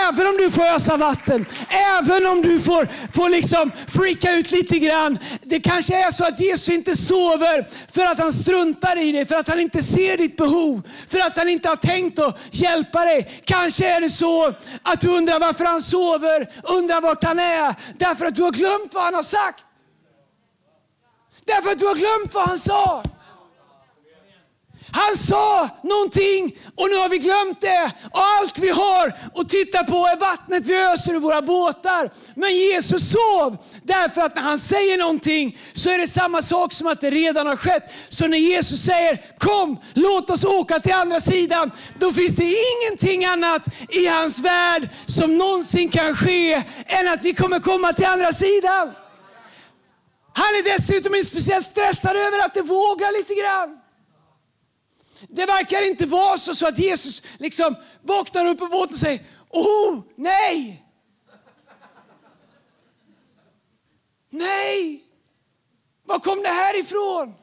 Även 0.08 0.26
om 0.26 0.36
du 0.36 0.50
får 0.50 0.64
ösa 0.64 0.96
vatten, 0.96 1.46
även 1.98 2.26
om 2.26 2.42
du 2.42 2.60
får, 2.60 2.88
får 3.12 3.28
liksom 3.28 3.72
freaka 3.88 4.32
ut 4.32 4.50
lite 4.50 4.78
grann. 4.78 5.18
Det 5.42 5.60
kanske 5.60 6.06
är 6.06 6.10
så 6.10 6.24
att 6.24 6.40
Jesus 6.40 6.68
inte 6.68 6.96
sover 6.96 7.66
för 7.92 8.02
att 8.02 8.18
han 8.18 8.32
struntar 8.32 8.98
i 8.98 9.12
dig, 9.12 9.26
för 9.26 9.34
att 9.34 9.48
han 9.48 9.60
inte 9.60 9.82
ser 9.82 10.16
ditt 10.16 10.36
behov, 10.36 10.82
för 11.08 11.20
att 11.20 11.38
han 11.38 11.48
inte 11.48 11.68
har 11.68 11.76
tänkt 11.76 12.18
att 12.18 12.38
hjälpa 12.50 13.04
dig. 13.04 13.42
Kanske 13.44 13.96
är 13.96 14.00
det 14.00 14.10
så 14.10 14.54
att 14.82 15.00
du 15.00 15.08
undrar 15.08 15.40
varför 15.40 15.64
han 15.64 15.82
sover, 15.82 16.48
undrar 16.62 17.00
vart 17.00 17.24
han 17.24 17.38
är, 17.38 17.74
därför 17.98 18.26
att 18.26 18.36
du 18.36 18.42
har 18.42 18.52
glömt 18.52 18.94
vad 18.94 19.04
han 19.04 19.14
har 19.14 19.22
sagt. 19.22 19.64
Därför 21.44 21.70
att 21.70 21.78
du 21.78 21.86
har 21.86 21.94
glömt 21.94 22.34
vad 22.34 22.48
han 22.48 22.58
sa. 22.58 23.02
Han 24.94 25.16
sa 25.16 25.68
någonting 25.82 26.56
och 26.76 26.90
nu 26.90 26.96
har 26.96 27.08
vi 27.08 27.18
glömt 27.18 27.60
det. 27.60 27.92
Och 28.12 28.22
allt 28.22 28.58
vi 28.58 28.68
har 28.68 29.14
att 29.34 29.48
titta 29.48 29.84
på 29.84 30.06
är 30.06 30.16
vattnet 30.16 30.66
vi 30.66 30.76
öser 30.76 31.14
ur 31.14 31.20
våra 31.20 31.42
båtar. 31.42 32.10
Men 32.34 32.56
Jesus 32.56 33.12
sov 33.12 33.56
därför 33.82 34.20
att 34.20 34.34
när 34.34 34.42
han 34.42 34.58
säger 34.58 34.98
någonting 34.98 35.58
så 35.72 35.90
är 35.90 35.98
det 35.98 36.06
samma 36.06 36.42
sak 36.42 36.72
som 36.72 36.86
att 36.86 37.00
det 37.00 37.10
redan 37.10 37.46
har 37.46 37.56
skett. 37.56 37.92
Så 38.08 38.26
när 38.26 38.38
Jesus 38.38 38.84
säger 38.84 39.20
kom, 39.38 39.78
låt 39.94 40.30
oss 40.30 40.44
åka 40.44 40.80
till 40.80 40.92
andra 40.92 41.20
sidan. 41.20 41.70
Då 41.98 42.12
finns 42.12 42.36
det 42.36 42.56
ingenting 42.72 43.24
annat 43.24 43.62
i 43.88 44.06
hans 44.06 44.38
värld 44.38 44.88
som 45.06 45.38
någonsin 45.38 45.88
kan 45.88 46.14
ske 46.14 46.54
än 46.86 47.08
att 47.08 47.22
vi 47.22 47.34
kommer 47.34 47.58
komma 47.58 47.92
till 47.92 48.06
andra 48.06 48.32
sidan. 48.32 48.92
Han 50.34 50.46
är 50.46 50.76
dessutom 50.76 51.14
inte 51.14 51.30
speciellt 51.30 51.66
stressad 51.66 52.16
över 52.16 52.38
att 52.38 52.54
det 52.54 52.62
vågar 52.62 53.18
lite 53.18 53.34
grann. 53.34 53.81
Det 55.28 55.46
verkar 55.46 55.86
inte 55.86 56.06
vara 56.06 56.38
så, 56.38 56.54
så 56.54 56.66
att 56.66 56.78
Jesus 56.78 57.22
liksom 57.38 57.76
vaknar 58.02 58.46
upp 58.46 58.58
på 58.58 58.66
båten 58.66 58.92
och 58.92 58.98
säger, 58.98 59.22
oh 59.48 60.00
nej! 60.16 60.86
Nej! 64.30 65.04
Var 66.04 66.18
kom 66.18 66.42
det 66.42 66.48
här 66.48 66.80
ifrån? 66.80 67.34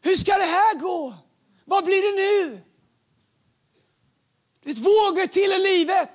Hur 0.00 0.16
ska 0.16 0.38
det 0.38 0.44
här 0.44 0.78
gå? 0.78 1.14
Vad 1.64 1.84
blir 1.84 2.02
det 2.02 2.22
nu? 2.22 2.60
Det 4.64 4.80
vågar 4.80 5.26
till 5.26 5.52
i 5.52 5.58
livet. 5.58 6.10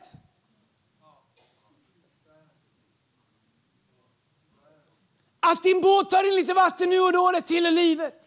Att 5.40 5.64
din 5.64 5.82
båt 5.82 6.10
tar 6.10 6.24
in 6.24 6.36
lite 6.36 6.54
vatten 6.54 6.90
nu 6.90 7.00
och 7.00 7.14
då, 7.14 7.32
det 7.32 7.42
tillhör 7.42 7.72
livet. 7.72 8.21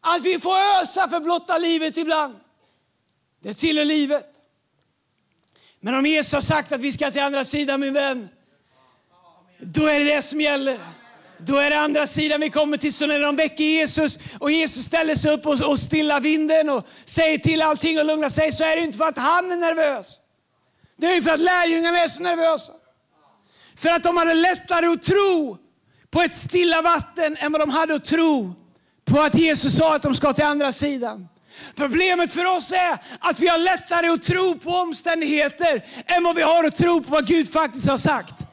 Att 0.00 0.22
vi 0.22 0.40
får 0.40 0.56
ösa 0.82 1.08
för 1.08 1.20
blotta 1.20 1.58
livet 1.58 1.96
ibland, 1.96 2.36
det 3.42 3.54
tillhör 3.54 3.84
livet. 3.84 4.26
Men 5.80 5.94
om 5.94 6.06
Jesus 6.06 6.32
har 6.32 6.40
sagt 6.40 6.72
att 6.72 6.80
vi 6.80 6.92
ska 6.92 7.10
till 7.10 7.22
andra 7.22 7.44
sidan 7.44 7.80
min 7.80 7.92
vän, 7.92 8.28
då 9.60 9.86
är 9.86 10.00
det 10.00 10.14
det 10.14 10.22
som 10.22 10.40
gäller. 10.40 10.78
Då 11.38 11.56
är 11.56 11.70
det 11.70 11.78
andra 11.78 12.06
sidan 12.06 12.40
vi 12.40 12.50
kommer 12.50 12.76
till, 12.76 12.92
så 12.92 13.06
när 13.06 13.20
de 13.20 13.36
väcker 13.36 13.64
Jesus 13.64 14.18
och 14.38 14.50
Jesus 14.50 14.86
ställer 14.86 15.14
sig 15.14 15.32
upp 15.32 15.46
och, 15.46 15.60
och 15.62 15.78
stillar 15.78 16.20
vinden 16.20 16.70
och 16.70 16.86
säger 17.04 17.38
till 17.38 17.62
allting 17.62 17.98
och 17.98 18.04
lugnar 18.04 18.28
sig, 18.28 18.52
så 18.52 18.64
är 18.64 18.76
det 18.76 18.82
inte 18.82 18.98
för 18.98 19.04
att 19.04 19.18
han 19.18 19.52
är 19.52 19.56
nervös. 19.56 20.18
Det 20.96 21.06
är 21.06 21.20
för 21.20 21.30
att 21.30 21.40
lärjungarna 21.40 21.98
är 21.98 22.08
så 22.08 22.22
nervösa. 22.22 22.72
För 23.76 23.88
att 23.88 24.02
de 24.02 24.16
hade 24.16 24.34
lättare 24.34 24.86
att 24.86 25.02
tro 25.02 25.58
på 26.10 26.22
ett 26.22 26.34
stilla 26.34 26.82
vatten 26.82 27.36
än 27.36 27.52
vad 27.52 27.60
de 27.60 27.70
hade 27.70 27.94
att 27.94 28.04
tro 28.04 28.54
på 29.08 29.20
att 29.20 29.34
Jesus 29.34 29.76
sa 29.76 29.94
att 29.94 30.02
de 30.02 30.14
ska 30.14 30.32
till 30.32 30.44
andra 30.44 30.72
sidan. 30.72 31.28
Problemet 31.76 32.32
för 32.32 32.56
oss 32.56 32.72
är 32.72 32.98
att 33.18 33.40
vi 33.40 33.48
har 33.48 33.58
lättare 33.58 34.08
att 34.08 34.22
tro 34.22 34.58
på 34.58 34.70
omständigheter 34.70 35.84
än 36.06 36.24
vad 36.24 36.36
vi 36.36 36.42
har 36.42 36.64
att 36.64 36.76
tro 36.76 37.02
på 37.02 37.10
vad 37.10 37.26
Gud 37.26 37.52
faktiskt 37.52 37.88
har 37.88 37.96
sagt. 37.96 38.47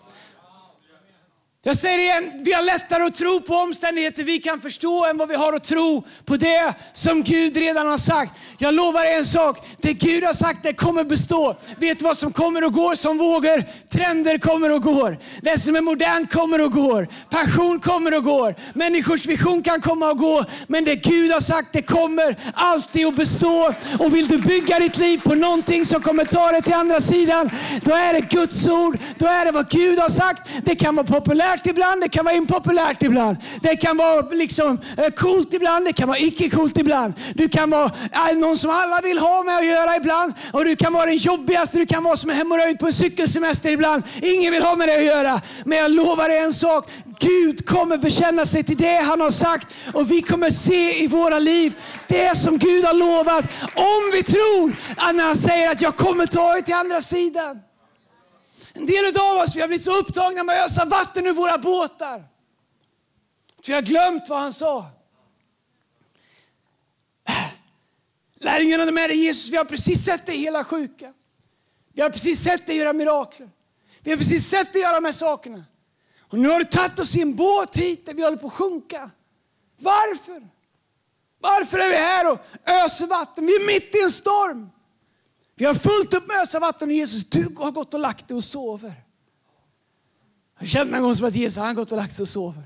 Jag 1.67 1.77
säger 1.77 1.99
igen, 1.99 2.31
vi 2.43 2.53
har 2.53 2.63
lättare 2.63 3.03
att 3.03 3.15
tro 3.15 3.41
på 3.41 3.55
omständigheter 3.55 4.23
vi 4.23 4.39
kan 4.39 4.61
förstå 4.61 5.05
än 5.05 5.17
vad 5.17 5.29
vi 5.29 5.35
har 5.35 5.53
att 5.53 5.63
tro 5.63 6.03
på 6.25 6.37
det 6.37 6.73
som 6.93 7.23
Gud 7.23 7.57
redan 7.57 7.87
har 7.87 7.97
sagt. 7.97 8.31
Jag 8.57 8.73
lovar 8.73 9.05
en 9.05 9.25
sak, 9.25 9.67
det 9.81 9.93
Gud 9.93 10.23
har 10.23 10.33
sagt 10.33 10.63
det 10.63 10.73
kommer 10.73 11.03
bestå. 11.03 11.57
Vet 11.79 12.01
vad 12.01 12.17
som 12.17 12.33
kommer 12.33 12.63
och 12.63 12.73
går 12.73 12.95
som 12.95 13.17
vågor? 13.17 13.63
Trender 13.89 14.37
kommer 14.37 14.71
och 14.71 14.81
går. 14.81 15.17
Det 15.41 15.59
som 15.59 15.75
är 15.75 15.81
modernt 15.81 16.33
kommer 16.33 16.61
och 16.61 16.71
går. 16.71 17.07
Passion 17.29 17.79
kommer 17.79 18.17
och 18.17 18.23
går. 18.23 18.55
Människors 18.73 19.25
vision 19.25 19.61
kan 19.61 19.81
komma 19.81 20.09
och 20.09 20.17
gå. 20.17 20.43
Men 20.67 20.85
det 20.85 20.95
Gud 20.95 21.31
har 21.31 21.39
sagt 21.39 21.73
det 21.73 21.81
kommer 21.81 22.35
alltid 22.53 23.05
att 23.05 23.15
bestå. 23.15 23.73
Och 23.99 24.15
vill 24.15 24.27
du 24.27 24.37
bygga 24.37 24.79
ditt 24.79 24.97
liv 24.97 25.21
på 25.23 25.35
någonting 25.35 25.85
som 25.85 26.01
kommer 26.01 26.25
ta 26.25 26.51
dig 26.51 26.61
till 26.61 26.73
andra 26.73 26.99
sidan, 26.99 27.49
då 27.81 27.95
är 27.95 28.13
det 28.13 28.21
Guds 28.21 28.67
ord. 28.67 28.97
Då 29.17 29.25
är 29.25 29.45
det 29.45 29.51
vad 29.51 29.69
Gud 29.69 29.99
har 29.99 30.09
sagt. 30.09 30.49
Det 30.63 30.75
kan 30.75 30.95
vara 30.95 31.07
populärt 31.07 31.54
populärt 31.55 31.67
ibland, 31.67 32.01
det 32.01 32.09
kan 32.09 32.25
vara 32.25 32.35
impopulärt 32.35 33.03
ibland. 33.03 33.37
Det 33.61 33.75
kan 33.75 33.97
vara 33.97 34.21
liksom 34.29 34.79
eh, 34.97 35.09
coolt 35.09 35.53
ibland, 35.53 35.85
det 35.85 35.93
kan 35.93 36.07
vara 36.07 36.17
icke 36.17 36.49
coolt 36.49 36.77
ibland. 36.77 37.13
Du 37.35 37.49
kan 37.49 37.69
vara 37.69 37.91
eh, 38.11 38.37
någon 38.37 38.57
som 38.57 38.69
alla 38.69 39.01
vill 39.01 39.17
ha 39.17 39.43
med 39.43 39.57
att 39.57 39.65
göra 39.65 39.95
ibland. 39.95 40.33
Och 40.53 40.65
du 40.65 40.75
kan 40.75 40.93
vara 40.93 41.05
den 41.05 41.15
jobbigaste, 41.15 41.77
du 41.77 41.85
kan 41.85 42.03
vara 42.03 42.15
som 42.15 42.29
en 42.29 42.35
hemorrojd 42.35 42.79
på 42.79 42.85
en 42.85 42.93
cykelsemester 42.93 43.69
ibland. 43.71 44.03
Ingen 44.21 44.53
vill 44.53 44.63
ha 44.63 44.75
med 44.75 44.87
dig 44.87 44.97
att 44.97 45.15
göra. 45.15 45.41
Men 45.65 45.77
jag 45.77 45.91
lovar 45.91 46.29
dig 46.29 46.37
en 46.37 46.53
sak, 46.53 46.89
Gud 47.19 47.65
kommer 47.65 47.97
bekänna 47.97 48.45
sig 48.45 48.63
till 48.63 48.77
det 48.77 48.97
han 48.97 49.21
har 49.21 49.29
sagt 49.29 49.75
och 49.93 50.11
vi 50.11 50.21
kommer 50.21 50.49
se 50.49 51.03
i 51.03 51.07
våra 51.07 51.39
liv 51.39 51.75
det 52.07 52.37
som 52.37 52.57
Gud 52.57 52.85
har 52.85 52.93
lovat. 52.93 53.45
Om 53.75 54.11
vi 54.13 54.23
tror 54.23 54.75
att 54.97 55.15
när 55.15 55.23
han 55.23 55.35
säger 55.35 55.71
att 55.71 55.81
jag 55.81 55.95
kommer 55.95 56.25
ta 56.25 56.57
er 56.57 56.61
till 56.61 56.73
andra 56.73 57.01
sidan. 57.01 57.61
En 58.75 58.85
del 58.85 59.05
av 59.05 59.37
oss 59.37 59.55
vi 59.55 59.61
har 59.61 59.67
blivit 59.67 59.83
så 59.83 59.97
upptagna 59.97 60.43
med 60.43 60.63
att 60.63 60.71
ösa 60.71 60.85
vatten 60.85 61.27
ur 61.27 61.33
våra 61.33 61.57
båtar. 61.57 62.23
Att 63.59 63.69
vi 63.69 63.73
har 63.73 63.81
glömt 63.81 64.29
vad 64.29 64.39
han 64.39 64.53
sa. 64.53 64.85
Lärjungarna 68.35 68.91
med 68.91 69.09
dig 69.09 69.17
Jesus, 69.17 69.49
vi 69.49 69.57
har 69.57 69.65
precis 69.65 70.05
sett 70.05 70.25
dig 70.25 70.37
hela 70.37 70.63
sjuka. 70.63 71.13
Vi 71.93 72.01
har 72.01 72.09
precis 72.09 72.43
sett 72.43 72.67
dig 72.67 72.75
göra 72.77 72.93
mirakler. 72.93 73.49
Vi 74.01 74.11
har 74.11 74.17
precis 74.17 74.49
sett 74.49 74.73
dig 74.73 74.81
göra 74.81 74.93
de 74.93 75.05
här 75.05 75.11
sakerna. 75.11 75.63
Och 76.21 76.39
nu 76.39 76.49
har 76.49 76.59
du 76.59 76.65
tagit 76.65 76.99
oss 76.99 77.15
i 77.15 77.21
en 77.21 77.35
båt 77.35 77.77
hit 77.77 78.05
där 78.05 78.13
vi 78.13 78.23
håller 78.23 78.37
på 78.37 78.47
att 78.47 78.53
sjunka. 78.53 79.11
Varför? 79.77 80.47
Varför 81.39 81.79
är 81.79 81.89
vi 81.89 81.95
här 81.95 82.31
och 82.31 82.39
öser 82.65 83.07
vatten? 83.07 83.45
Vi 83.45 83.55
är 83.55 83.67
mitt 83.67 83.95
i 83.95 84.01
en 84.01 84.11
storm. 84.11 84.69
Vi 85.55 85.65
har 85.65 85.73
fullt 85.73 86.13
upp 86.13 86.27
med 86.27 86.41
ösa 86.41 86.59
vatten 86.59 86.89
och 86.89 86.93
Jesus, 86.93 87.29
du 87.29 87.55
har 87.57 87.71
gått 87.71 87.93
och 87.93 87.99
lagt 87.99 88.27
dig 88.27 88.35
och 88.37 88.43
sover. 88.43 88.93
Jag 90.59 90.67
kände 90.67 90.91
någon 90.91 91.01
gång 91.01 91.15
som 91.15 91.27
att 91.27 91.35
Jesus 91.35 91.57
har 91.57 91.73
gått 91.73 91.91
och 91.91 91.97
lagt 91.97 92.15
sig 92.15 92.23
och 92.23 92.29
sover. 92.29 92.63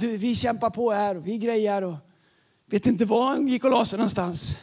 vi 0.00 0.36
kämpar 0.36 0.70
på 0.70 0.90
här 0.90 1.16
och 1.16 1.26
vi 1.26 1.38
grejar 1.38 1.82
och 1.82 1.96
vet 2.66 2.86
inte 2.86 3.04
var 3.04 3.28
han 3.28 3.48
gick 3.48 3.64
och 3.64 3.70
la 3.70 3.84
sig 3.84 3.98
någonstans. 3.98 4.56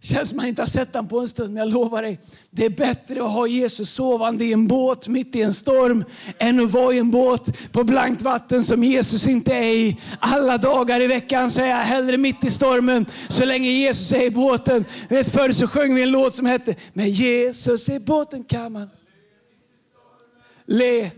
Känns 0.00 0.28
som 0.28 0.36
man 0.36 0.46
inte 0.46 0.62
har 0.62 0.66
sett 0.66 0.94
honom 0.94 1.08
på 1.08 1.20
en 1.20 1.28
stund, 1.28 1.54
men 1.54 1.62
jag 1.62 1.72
lovar 1.72 2.02
dig. 2.02 2.20
Det 2.50 2.64
är 2.64 2.70
bättre 2.70 3.24
att 3.24 3.32
ha 3.32 3.46
Jesus 3.46 3.90
sovande 3.90 4.44
i 4.44 4.52
en 4.52 4.66
båt 4.66 5.08
mitt 5.08 5.36
i 5.36 5.42
en 5.42 5.54
storm 5.54 6.04
än 6.38 6.64
att 6.64 6.70
vara 6.70 6.94
i 6.94 6.98
en 6.98 7.10
båt 7.10 7.72
på 7.72 7.84
blankt 7.84 8.22
vatten 8.22 8.64
som 8.64 8.84
Jesus 8.84 9.28
inte 9.28 9.54
är 9.54 9.74
i. 9.74 10.00
Alla 10.18 10.58
dagar 10.58 11.00
i 11.00 11.06
veckan 11.06 11.50
säger 11.50 11.74
är 11.74 11.78
jag 11.78 11.84
hellre 11.84 12.16
mitt 12.16 12.44
i 12.44 12.50
stormen 12.50 13.06
så 13.28 13.44
länge 13.44 13.70
Jesus 13.70 14.12
är 14.12 14.22
i 14.22 14.30
båten. 14.30 14.84
Vet, 15.08 15.32
förr 15.32 15.52
så 15.52 15.66
sjöng 15.66 15.94
vi 15.94 16.02
en 16.02 16.10
låt 16.10 16.34
som 16.34 16.46
hette 16.46 16.74
Med 16.92 17.08
Jesus 17.08 17.88
i 17.88 18.00
båten 18.00 18.44
kan 18.44 18.72
man 18.72 18.90
le 20.66 21.10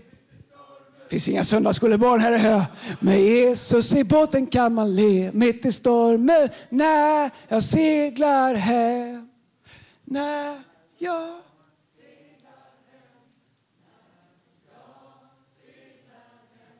finns 1.10 1.28
inga 1.28 1.44
söndagsskolebarn 1.44 2.20
här 2.20 2.38
hör 2.38 2.64
Med 3.00 3.20
Jesus 3.20 3.94
i 3.94 4.04
båten 4.04 4.46
kan 4.46 4.74
man 4.74 4.96
le 4.96 5.30
mitt 5.32 5.64
i 5.64 5.72
stormen 5.72 6.48
när 6.68 7.30
jag 7.48 7.62
seglar 7.62 8.54
hem. 8.54 9.28
När 10.04 10.62
jag 10.98 11.40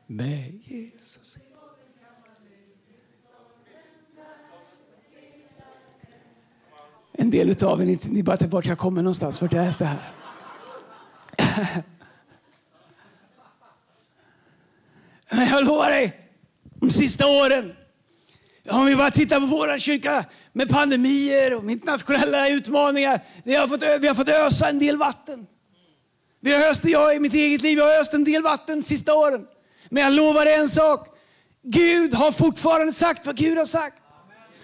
med 0.09 0.59
Jesus. 0.63 1.37
En 7.11 7.29
del 7.29 7.63
av 7.63 7.81
er, 7.81 7.85
ni, 7.85 7.99
ni 8.03 8.23
bara 8.23 8.47
vart 8.47 8.67
jag 8.67 8.77
kommer 8.77 9.01
någonstans, 9.01 9.41
vart 9.41 9.53
är 9.53 9.75
det 9.79 9.85
här? 9.85 9.99
Men 15.31 15.47
jag 15.47 15.65
lovar 15.65 15.89
dig, 15.89 16.19
de 16.79 16.89
sista 16.89 17.27
åren, 17.27 17.75
om 18.69 18.85
vi 18.85 18.95
bara 18.95 19.11
tittar 19.11 19.39
på 19.39 19.45
vår 19.45 19.77
kyrka 19.77 20.25
med 20.53 20.69
pandemier 20.69 21.53
och 21.53 21.71
internationella 21.71 22.49
utmaningar. 22.49 23.21
Vi 23.43 23.55
har 23.55 23.67
fått, 23.67 23.81
vi 23.81 24.07
har 24.07 24.15
fått 24.15 24.29
ösa 24.29 24.69
en 24.69 24.79
del 24.79 24.97
vatten. 24.97 25.47
Vi 26.41 26.53
har 26.53 26.69
öst, 26.69 26.85
jag 26.85 27.15
i 27.15 27.19
mitt 27.19 27.33
eget 27.33 27.61
liv, 27.61 27.77
jag 27.77 27.85
har 27.85 27.99
öst 27.99 28.13
en 28.13 28.23
del 28.23 28.43
vatten 28.43 28.79
de 28.79 28.85
sista 28.85 29.13
åren. 29.13 29.47
Men 29.89 30.03
jag 30.03 30.13
lovar 30.13 30.45
dig 30.45 30.55
en 30.55 30.69
sak. 30.69 31.07
Gud 31.63 32.13
har 32.13 32.31
fortfarande 32.31 32.93
sagt 32.93 33.25
vad 33.25 33.37
Gud 33.37 33.57
har 33.57 33.65
sagt. 33.65 33.95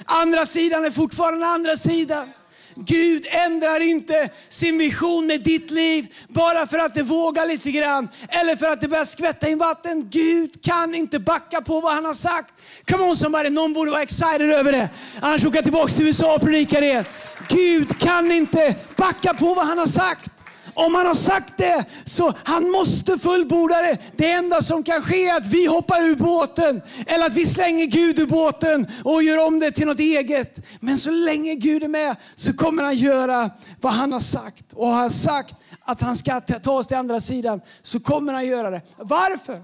Andra 0.05 0.45
sidan 0.45 0.85
är 0.85 0.91
fortfarande 0.91 1.45
andra 1.45 1.75
sidan. 1.75 2.31
Gud 2.75 3.25
ändrar 3.29 3.79
inte 3.79 4.29
sin 4.49 4.77
vision 4.77 5.27
med 5.27 5.41
ditt 5.41 5.71
liv 5.71 6.15
bara 6.27 6.67
för 6.67 6.77
att 6.77 6.93
det 6.93 7.03
vågar 7.03 7.47
lite 7.47 7.71
grann 7.71 8.09
eller 8.29 8.55
för 8.55 8.65
att 8.65 8.81
det 8.81 8.87
börjar 8.87 9.05
skvätta 9.05 9.49
in 9.49 9.57
vatten. 9.57 10.09
Gud 10.09 10.63
kan 10.63 10.95
inte 10.95 11.19
backa 11.19 11.61
på 11.61 11.79
vad 11.79 11.93
han 11.93 12.05
har 12.05 12.13
sagt. 12.13 12.53
Come 12.87 13.03
on 13.03 13.15
somebody, 13.15 13.49
någon 13.49 13.73
borde 13.73 13.91
vara 13.91 14.01
excited 14.01 14.51
över 14.51 14.71
det. 14.71 14.89
Annars 15.19 15.45
åker 15.45 15.57
jag 15.57 15.63
tillbaka 15.63 15.93
till 15.93 16.05
USA 16.05 16.35
och 16.35 16.41
predikar 16.41 16.81
det. 16.81 17.05
Gud 17.49 17.99
kan 17.99 18.31
inte 18.31 18.75
backa 18.95 19.33
på 19.33 19.53
vad 19.53 19.67
han 19.67 19.77
har 19.77 19.85
sagt. 19.85 20.31
Om 20.75 20.95
han 20.95 21.05
har 21.05 21.13
sagt 21.13 21.57
det, 21.57 21.85
så 22.05 22.33
han 22.43 22.71
måste 22.71 23.17
fullborda 23.17 23.81
det. 23.81 23.97
Det 24.15 24.31
enda 24.31 24.61
som 24.61 24.83
kan 24.83 25.01
ske 25.01 25.27
är 25.27 25.37
att 25.37 25.47
vi 25.47 25.65
hoppar 25.65 26.03
ur 26.03 26.15
båten 26.15 26.81
eller 27.07 27.25
att 27.25 27.33
vi 27.33 27.45
slänger 27.45 27.85
Gud 27.85 28.19
ur 28.19 28.25
båten 28.25 28.87
och 29.03 29.23
gör 29.23 29.47
om 29.47 29.59
det 29.59 29.71
till 29.71 29.87
något 29.87 29.99
eget. 29.99 30.65
Men 30.79 30.97
så 30.97 31.11
länge 31.11 31.55
Gud 31.55 31.83
är 31.83 31.87
med 31.87 32.15
så 32.35 32.53
kommer 32.53 32.83
han 32.83 32.95
göra 32.95 33.49
vad 33.81 33.93
han 33.93 34.13
har 34.13 34.19
sagt. 34.19 34.73
Och 34.73 34.87
har 34.87 34.95
han 34.95 35.11
sagt 35.11 35.55
att 35.81 36.01
han 36.01 36.15
ska 36.15 36.41
ta 36.41 36.71
oss 36.71 36.87
till 36.87 36.97
andra 36.97 37.19
sidan 37.19 37.61
så 37.81 37.99
kommer 37.99 38.33
han 38.33 38.45
göra 38.45 38.69
det. 38.69 38.81
Varför? 38.97 39.61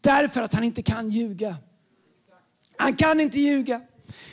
Därför 0.00 0.42
att 0.42 0.54
han 0.54 0.64
inte 0.64 0.82
kan 0.82 1.10
ljuga. 1.10 1.56
Han 2.76 2.96
kan 2.96 3.20
inte 3.20 3.40
ljuga. 3.40 3.80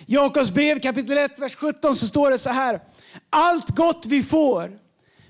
Jakobs 0.05 0.51
brev 0.51 0.79
kapitel 0.79 1.17
1, 1.17 1.39
vers 1.39 1.55
17 1.55 1.95
så 1.95 2.07
står 2.07 2.31
det 2.31 2.37
så 2.37 2.49
här. 2.49 2.81
Allt 3.29 3.69
gott 3.69 4.05
vi 4.05 4.23
får 4.23 4.88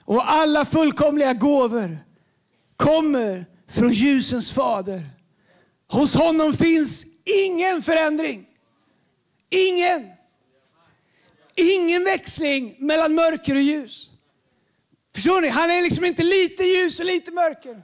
och 0.09 0.31
alla 0.31 0.65
fullkomliga 0.65 1.33
gåvor 1.33 1.97
kommer 2.75 3.45
från 3.67 3.91
ljusens 3.91 4.51
fader. 4.51 5.09
Hos 5.91 6.15
honom 6.15 6.53
finns 6.53 7.05
ingen 7.45 7.81
förändring. 7.81 8.47
Ingen. 9.49 10.07
Ingen 11.55 12.03
växling 12.03 12.75
mellan 12.79 13.15
mörker 13.15 13.55
och 13.55 13.61
ljus. 13.61 14.11
Förstår 15.15 15.41
ni? 15.41 15.47
Han 15.47 15.71
är 15.71 15.81
liksom 15.81 16.05
inte 16.05 16.23
lite 16.23 16.63
ljus 16.63 16.99
och 16.99 17.05
lite 17.05 17.31
mörker. 17.31 17.83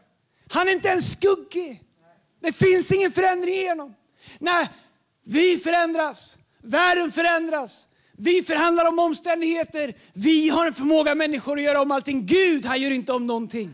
Han 0.50 0.68
är 0.68 0.72
inte 0.72 0.88
ens 0.88 1.12
skuggig. 1.12 1.84
Det 2.42 2.52
finns 2.52 2.92
ingen 2.92 3.12
förändring 3.12 3.56
i 3.56 3.68
honom. 3.68 3.96
När 4.40 4.68
vi 5.24 5.58
förändras. 5.58 6.38
Världen 6.64 7.12
förändras. 7.12 7.88
Vi 8.18 8.44
förhandlar 8.44 8.86
om 8.86 9.00
omständigheter. 9.00 9.94
Vi 10.14 10.50
har 10.50 10.68
en 10.68 10.74
förmåga 10.74 11.16
människor 11.16 11.58
att 11.58 11.64
göra 11.64 11.82
om 11.82 11.92
allting. 11.92 12.26
Gud, 12.26 12.66
han 12.66 12.82
gör 12.82 12.92
inte 12.92 13.14
om 13.14 13.28
någonting. 13.28 13.74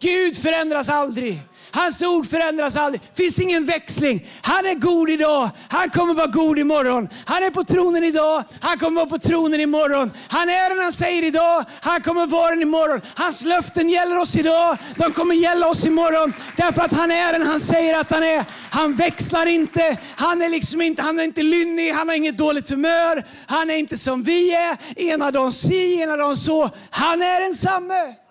Gud 0.00 0.36
förändras 0.42 0.88
aldrig. 0.88 1.42
Hans 1.76 2.02
ord 2.02 2.26
förändras 2.26 2.76
aldrig. 2.76 3.00
Det 3.14 3.22
finns 3.22 3.38
ingen 3.38 3.64
växling. 3.64 4.26
Han 4.42 4.66
är 4.66 4.74
god 4.74 5.10
idag. 5.10 5.50
Han 5.68 5.90
kommer 5.90 6.14
vara 6.14 6.26
god 6.26 6.58
imorgon. 6.58 7.08
Han 7.24 7.42
är 7.42 7.50
på 7.50 7.64
tronen 7.64 8.04
idag. 8.04 8.44
Han 8.60 8.78
kommer 8.78 8.96
vara 9.00 9.10
på 9.10 9.18
tronen 9.18 9.60
imorgon. 9.60 10.12
Han 10.28 10.48
är 10.48 10.68
den 10.68 10.78
han 10.78 10.92
säger 10.92 11.24
idag. 11.24 11.64
Han 11.80 12.02
kommer 12.02 12.26
vara 12.26 12.50
den 12.50 12.62
imorgon. 12.62 13.00
Hans 13.14 13.44
löften 13.44 13.88
gäller 13.88 14.18
oss 14.18 14.36
idag. 14.36 14.76
De 14.96 15.12
kommer 15.12 15.34
gälla 15.34 15.68
oss 15.68 15.86
imorgon. 15.86 16.34
Därför 16.56 16.82
att 16.82 16.92
han 16.92 17.10
är 17.10 17.32
den 17.32 17.46
han 17.46 17.60
säger 17.60 18.00
att 18.00 18.10
han 18.10 18.22
är. 18.24 18.44
Han 18.70 18.94
växlar 18.94 19.46
inte. 19.46 19.96
Han 20.16 20.42
är 20.42 20.48
liksom 20.48 20.80
inte, 20.80 21.02
han 21.02 21.20
är 21.20 21.24
inte 21.24 21.42
lynnig. 21.42 21.92
Han 21.92 22.08
har 22.08 22.16
inget 22.16 22.36
dåligt 22.36 22.70
humör. 22.70 23.26
Han 23.46 23.70
är 23.70 23.76
inte 23.76 23.98
som 23.98 24.22
vi 24.22 24.54
är. 24.54 24.76
Ena 24.96 25.30
dagen 25.30 25.52
si, 25.52 26.00
ena 26.00 26.16
dagen 26.16 26.36
så. 26.36 26.70
Han 26.90 27.22
är 27.22 27.40
densamme. 27.40 28.25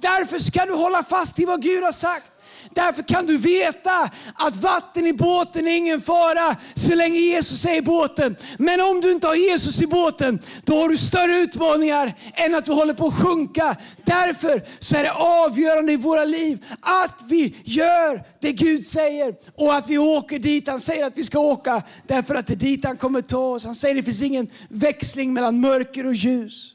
Därför 0.00 0.38
ska 0.38 0.66
du 0.66 0.74
hålla 0.74 1.02
fast 1.02 1.38
i 1.38 1.44
vad 1.44 1.62
Gud 1.62 1.84
har 1.84 1.92
sagt. 1.92 2.32
Därför 2.70 3.02
kan 3.02 3.26
du 3.26 3.36
veta 3.36 4.10
att 4.34 4.56
vatten 4.56 5.06
i 5.06 5.12
båten 5.12 5.68
är 5.68 5.76
ingen 5.76 6.00
fara 6.00 6.56
så 6.74 6.94
länge 6.94 7.18
Jesus 7.18 7.64
är 7.64 7.74
i 7.74 7.82
båten. 7.82 8.36
Men 8.58 8.80
om 8.80 9.00
du 9.00 9.12
inte 9.12 9.26
har 9.26 9.34
Jesus 9.34 9.82
i 9.82 9.86
båten, 9.86 10.38
då 10.64 10.76
har 10.76 10.88
du 10.88 10.96
större 10.96 11.36
utmaningar 11.36 12.14
än 12.34 12.54
att 12.54 12.64
du 12.64 12.72
håller 12.72 12.94
på 12.94 13.06
att 13.06 13.14
sjunka. 13.14 13.76
Därför 14.04 14.62
så 14.78 14.96
är 14.96 15.04
det 15.04 15.12
avgörande 15.12 15.92
i 15.92 15.96
våra 15.96 16.24
liv 16.24 16.64
att 16.80 17.20
vi 17.24 17.56
gör 17.64 18.22
det 18.40 18.52
Gud 18.52 18.86
säger 18.86 19.34
och 19.54 19.74
att 19.74 19.88
vi 19.88 19.98
åker 19.98 20.38
dit 20.38 20.68
han 20.68 20.80
säger 20.80 21.06
att 21.06 21.18
vi 21.18 21.24
ska 21.24 21.38
åka. 21.38 21.82
Därför 22.06 22.34
att 22.34 22.46
det 22.46 22.54
är 22.54 22.56
dit 22.56 22.84
han 22.84 22.96
kommer 22.96 23.20
ta 23.20 23.38
oss. 23.38 23.64
Han 23.64 23.74
säger 23.74 23.94
att 23.94 24.00
det 24.00 24.04
finns 24.04 24.22
ingen 24.22 24.50
växling 24.68 25.32
mellan 25.32 25.60
mörker 25.60 26.06
och 26.06 26.14
ljus. 26.14 26.74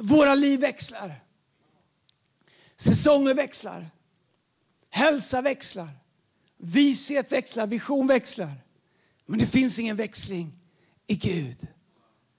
Våra 0.00 0.34
liv 0.34 0.60
växlar. 0.60 1.23
Säsonger 2.84 3.34
växlar. 3.34 3.90
Hälsa 4.90 5.42
växlar. 5.42 5.88
Vishet 6.56 7.32
växlar. 7.32 7.66
Vision 7.66 8.06
växlar. 8.06 8.52
Men 9.26 9.38
det 9.38 9.46
finns 9.46 9.78
ingen 9.78 9.96
växling 9.96 10.58
i 11.06 11.14
Gud. 11.14 11.66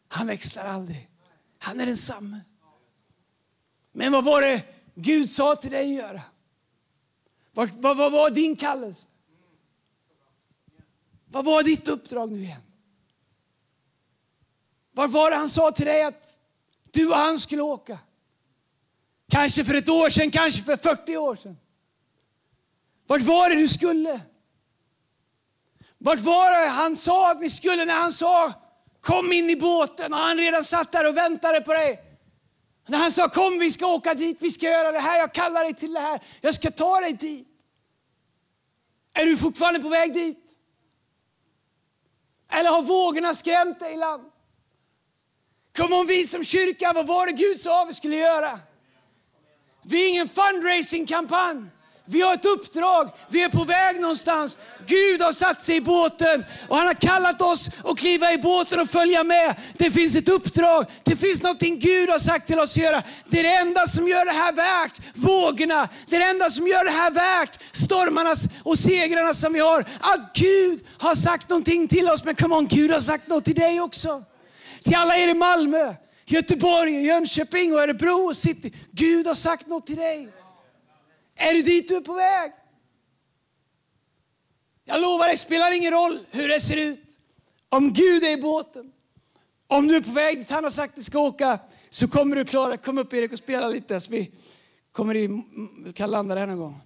Han 0.07 0.27
växlar 0.27 0.65
aldrig. 0.65 1.09
Han 1.57 1.79
är 1.79 1.85
densamme. 1.85 2.41
Men 3.91 4.11
vad 4.11 4.23
var 4.23 4.41
det 4.41 4.63
Gud 4.95 5.29
sa 5.29 5.55
till 5.55 5.71
dig 5.71 5.97
att 5.97 6.03
göra? 6.03 6.21
Vad, 7.51 7.69
vad, 7.69 7.97
vad 7.97 8.11
var 8.11 8.29
din 8.29 8.55
kallelse? 8.55 9.07
Vad 11.25 11.45
var 11.45 11.63
ditt 11.63 11.87
uppdrag 11.87 12.31
nu 12.31 12.43
igen? 12.43 12.61
Vad 14.91 15.11
var 15.11 15.31
det 15.31 15.37
han 15.37 15.49
sa 15.49 15.71
till 15.71 15.85
dig 15.85 16.03
att 16.03 16.39
du 16.91 17.09
och 17.09 17.15
han 17.15 17.39
skulle 17.39 17.61
åka? 17.61 17.99
Kanske 19.29 19.65
för 19.65 19.73
ett 19.73 19.89
år 19.89 20.09
sedan, 20.09 20.31
kanske 20.31 20.63
för 20.63 20.77
40 20.77 21.17
år 21.17 21.35
sedan. 21.35 21.57
Vart 23.07 23.21
var 23.21 23.49
det 23.49 23.55
du 23.55 23.67
skulle? 23.67 24.21
Vart 25.97 26.19
var 26.19 26.51
det 26.51 26.67
han 26.67 26.95
sa 26.95 27.31
att 27.31 27.41
ni 27.41 27.49
skulle 27.49 27.85
när 27.85 27.93
han 27.93 28.11
sa 28.11 28.53
kom 29.01 29.31
in 29.31 29.49
i 29.49 29.55
båten 29.55 30.13
och 30.13 30.19
han 30.19 30.37
redan 30.37 30.63
satt 30.63 30.91
där 30.91 31.07
och 31.07 31.17
väntade 31.17 31.61
på 31.61 31.73
dig? 31.73 32.01
När 32.87 32.97
han 32.97 33.11
sa 33.11 33.29
kom 33.29 33.59
vi 33.59 33.71
ska 33.71 33.87
åka 33.87 34.13
dit, 34.13 34.37
vi 34.39 34.51
ska 34.51 34.65
göra 34.65 34.91
det 34.91 34.99
här, 34.99 35.17
jag 35.17 35.33
kallar 35.33 35.63
dig 35.63 35.73
till 35.73 35.93
det 35.93 35.99
här, 35.99 36.21
jag 36.41 36.53
ska 36.53 36.71
ta 36.71 36.99
dig 36.99 37.13
dit. 37.13 37.47
Är 39.13 39.25
du 39.25 39.37
fortfarande 39.37 39.79
på 39.79 39.89
väg 39.89 40.13
dit? 40.13 40.57
Eller 42.49 42.69
har 42.69 42.81
vågorna 42.81 43.33
skrämt 43.33 43.79
dig 43.79 43.93
i 43.93 43.97
land? 43.97 44.31
Kom 45.75 45.93
om 45.93 46.07
vi 46.07 46.27
som 46.27 46.43
kyrka, 46.43 46.93
vad 46.93 47.07
var 47.07 47.25
det 47.25 47.31
Gud 47.31 47.59
sa 47.59 47.85
vi 47.85 47.93
skulle 47.93 48.15
göra? 48.15 48.59
Vi 49.87 50.05
är 50.05 50.09
ingen 50.09 50.29
fundraising-kampanj. 50.29 51.65
Vi 52.07 52.21
har 52.21 52.33
ett 52.33 52.45
uppdrag, 52.45 53.09
vi 53.29 53.43
är 53.43 53.49
på 53.49 53.63
väg 53.63 54.01
någonstans. 54.01 54.57
Gud 54.87 55.21
har 55.21 55.31
satt 55.31 55.63
sig 55.63 55.75
i 55.75 55.81
båten 55.81 56.45
och 56.67 56.77
han 56.77 56.87
har 56.87 56.93
kallat 56.93 57.41
oss 57.41 57.69
att 57.83 57.97
kliva 57.99 58.33
i 58.33 58.37
båten 58.37 58.79
och 58.79 58.89
följa 58.89 59.23
med. 59.23 59.55
Det 59.73 59.91
finns 59.91 60.15
ett 60.15 60.29
uppdrag, 60.29 60.85
det 61.03 61.15
finns 61.15 61.41
någonting 61.41 61.79
Gud 61.79 62.09
har 62.09 62.19
sagt 62.19 62.47
till 62.47 62.59
oss 62.59 62.77
att 62.77 62.83
göra. 62.83 63.03
Det 63.29 63.39
är 63.39 63.43
det 63.43 63.55
enda 63.55 63.87
som 63.87 64.07
gör 64.07 64.25
det 64.25 64.31
här 64.31 64.53
värt 64.53 65.01
vågorna. 65.15 65.87
Det 66.07 66.15
är 66.15 66.19
det 66.19 66.25
enda 66.25 66.49
som 66.49 66.67
gör 66.67 66.85
det 66.85 66.91
här 66.91 67.11
värt 67.11 67.59
stormarnas 67.71 68.43
och 68.63 68.79
segrarna 68.79 69.33
som 69.33 69.53
vi 69.53 69.59
har. 69.59 69.85
Att 69.99 70.33
Gud 70.33 70.85
har 70.97 71.15
sagt 71.15 71.49
någonting 71.49 71.87
till 71.87 72.09
oss. 72.09 72.23
Men 72.23 72.35
come 72.35 72.55
on, 72.55 72.67
Gud 72.67 72.91
har 72.91 72.99
sagt 72.99 73.27
något 73.27 73.45
till 73.45 73.55
dig 73.55 73.81
också. 73.81 74.23
Till 74.83 74.95
alla 74.95 75.17
er 75.17 75.27
i 75.27 75.33
Malmö, 75.33 75.93
Göteborg, 76.25 77.05
Jönköping 77.05 77.73
och 77.73 77.79
Örebro 77.79 78.27
och 78.27 78.37
City. 78.37 78.73
Gud 78.91 79.27
har 79.27 79.33
sagt 79.33 79.67
något 79.67 79.87
till 79.87 79.95
dig. 79.95 80.29
Är 81.35 81.53
det 81.53 81.61
dit 81.61 81.87
du 81.87 81.95
är 81.95 82.01
på 82.01 82.13
väg? 82.13 82.51
Jag 84.85 85.01
lovar, 85.01 85.29
det 85.29 85.37
spelar 85.37 85.71
ingen 85.71 85.91
roll 85.91 86.19
hur 86.31 86.49
det 86.49 86.59
ser 86.59 86.77
ut. 86.77 87.17
Om 87.69 87.93
Gud 87.93 88.23
är 88.23 88.31
i 88.31 88.41
båten, 88.41 88.91
om 89.67 89.87
du 89.87 89.95
är 89.95 90.01
på 90.01 90.11
väg 90.11 90.37
dit 90.37 90.49
han 90.49 90.63
har 90.63 90.71
sagt 90.71 90.89
att 90.89 90.95
du 90.95 91.03
ska 91.03 91.19
åka, 91.19 91.59
så 91.89 92.07
kommer 92.07 92.35
du 92.35 92.45
klara 92.45 92.77
Kom 92.77 92.97
upp 92.97 93.13
Erik 93.13 93.31
och 93.31 93.37
spela 93.37 93.69
lite 93.69 94.01
så 94.01 94.11
vi 94.11 94.31
kommer 94.91 95.15
i, 95.15 95.43
kan 95.95 96.11
landa 96.11 96.35
där 96.35 96.47
någon 96.47 96.57
gång. 96.57 96.81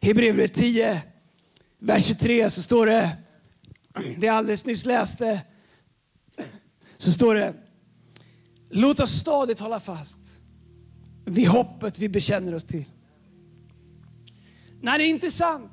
Hebreerbrevet 0.00 0.54
10, 0.54 1.02
vers 1.78 2.06
23 2.06 2.50
så 2.50 2.62
står 2.62 2.86
det, 2.86 3.16
det 4.16 4.26
jag 4.26 4.36
alldeles 4.36 4.66
nyss 4.66 4.86
läste, 4.86 5.40
så 6.96 7.12
står 7.12 7.34
det, 7.34 7.54
låt 8.70 9.00
oss 9.00 9.10
stadigt 9.10 9.60
hålla 9.60 9.80
fast 9.80 10.18
vid 11.24 11.48
hoppet 11.48 11.98
vi 11.98 12.08
bekänner 12.08 12.54
oss 12.54 12.64
till. 12.64 12.84
Nej, 14.80 14.98
det 14.98 15.04
är 15.04 15.08
inte 15.08 15.30
sant. 15.30 15.72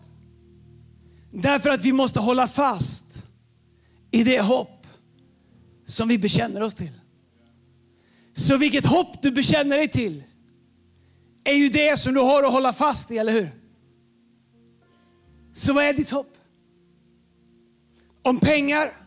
Därför 1.31 1.69
att 1.69 1.85
vi 1.85 1.91
måste 1.91 2.19
hålla 2.19 2.47
fast 2.47 3.25
i 4.11 4.23
det 4.23 4.41
hopp 4.41 4.87
som 5.85 6.07
vi 6.07 6.17
bekänner 6.17 6.61
oss 6.61 6.75
till. 6.75 6.91
Så 8.33 8.57
vilket 8.57 8.85
hopp 8.85 9.21
du 9.21 9.31
bekänner 9.31 9.77
dig 9.77 9.87
till 9.87 10.23
är 11.43 11.53
ju 11.53 11.69
det 11.69 11.99
som 11.99 12.13
du 12.13 12.19
har 12.19 12.43
att 12.43 12.51
hålla 12.51 12.73
fast 12.73 13.11
i, 13.11 13.17
eller 13.17 13.33
hur? 13.33 13.49
Så 15.53 15.73
vad 15.73 15.83
är 15.83 15.93
ditt 15.93 16.09
hopp? 16.09 16.37
Om 18.21 18.39
pengar 18.39 19.04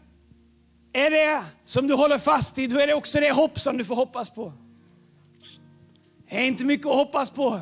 är 0.99 1.11
det 1.11 1.45
som 1.65 1.87
du 1.87 1.95
håller 1.95 2.19
fast 2.19 2.59
i, 2.59 2.67
då 2.67 2.79
är 2.79 2.87
det 2.87 2.95
också 2.95 3.21
det 3.21 3.33
hopp 3.33 3.61
som 3.61 3.77
du 3.77 3.85
får 3.85 3.95
hoppas 3.95 4.31
på. 4.31 4.53
Det 6.29 6.37
är 6.37 6.47
inte 6.47 6.65
mycket 6.65 6.87
att 6.87 6.95
hoppas 6.95 7.31
på. 7.31 7.61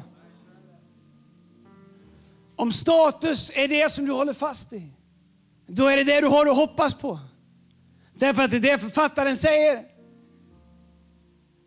Om 2.57 2.72
status 2.72 3.51
är 3.55 3.68
det 3.68 3.92
som 3.92 4.07
du 4.07 4.12
håller 4.12 4.33
fast 4.33 4.72
i, 4.72 4.90
då 5.66 5.87
är 5.87 5.96
det 5.96 6.05
det 6.05 6.20
du 6.20 6.27
har 6.27 6.46
att 6.46 6.57
hoppas 6.57 6.94
på. 6.94 7.18
Därför 8.14 8.42
att 8.42 8.51
det 8.51 8.57
är 8.57 8.61
det 8.61 8.79
författaren 8.79 9.37
säger. 9.37 9.85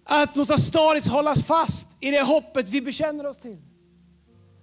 Att 0.05 0.35
låta 0.35 0.57
stadigt 0.57 1.07
hållas 1.07 1.43
fast 1.43 1.87
i 1.99 2.11
det 2.11 2.21
hoppet 2.21 2.69
vi 2.69 2.81
bekänner 2.81 3.25
oss 3.25 3.37
till. 3.37 3.61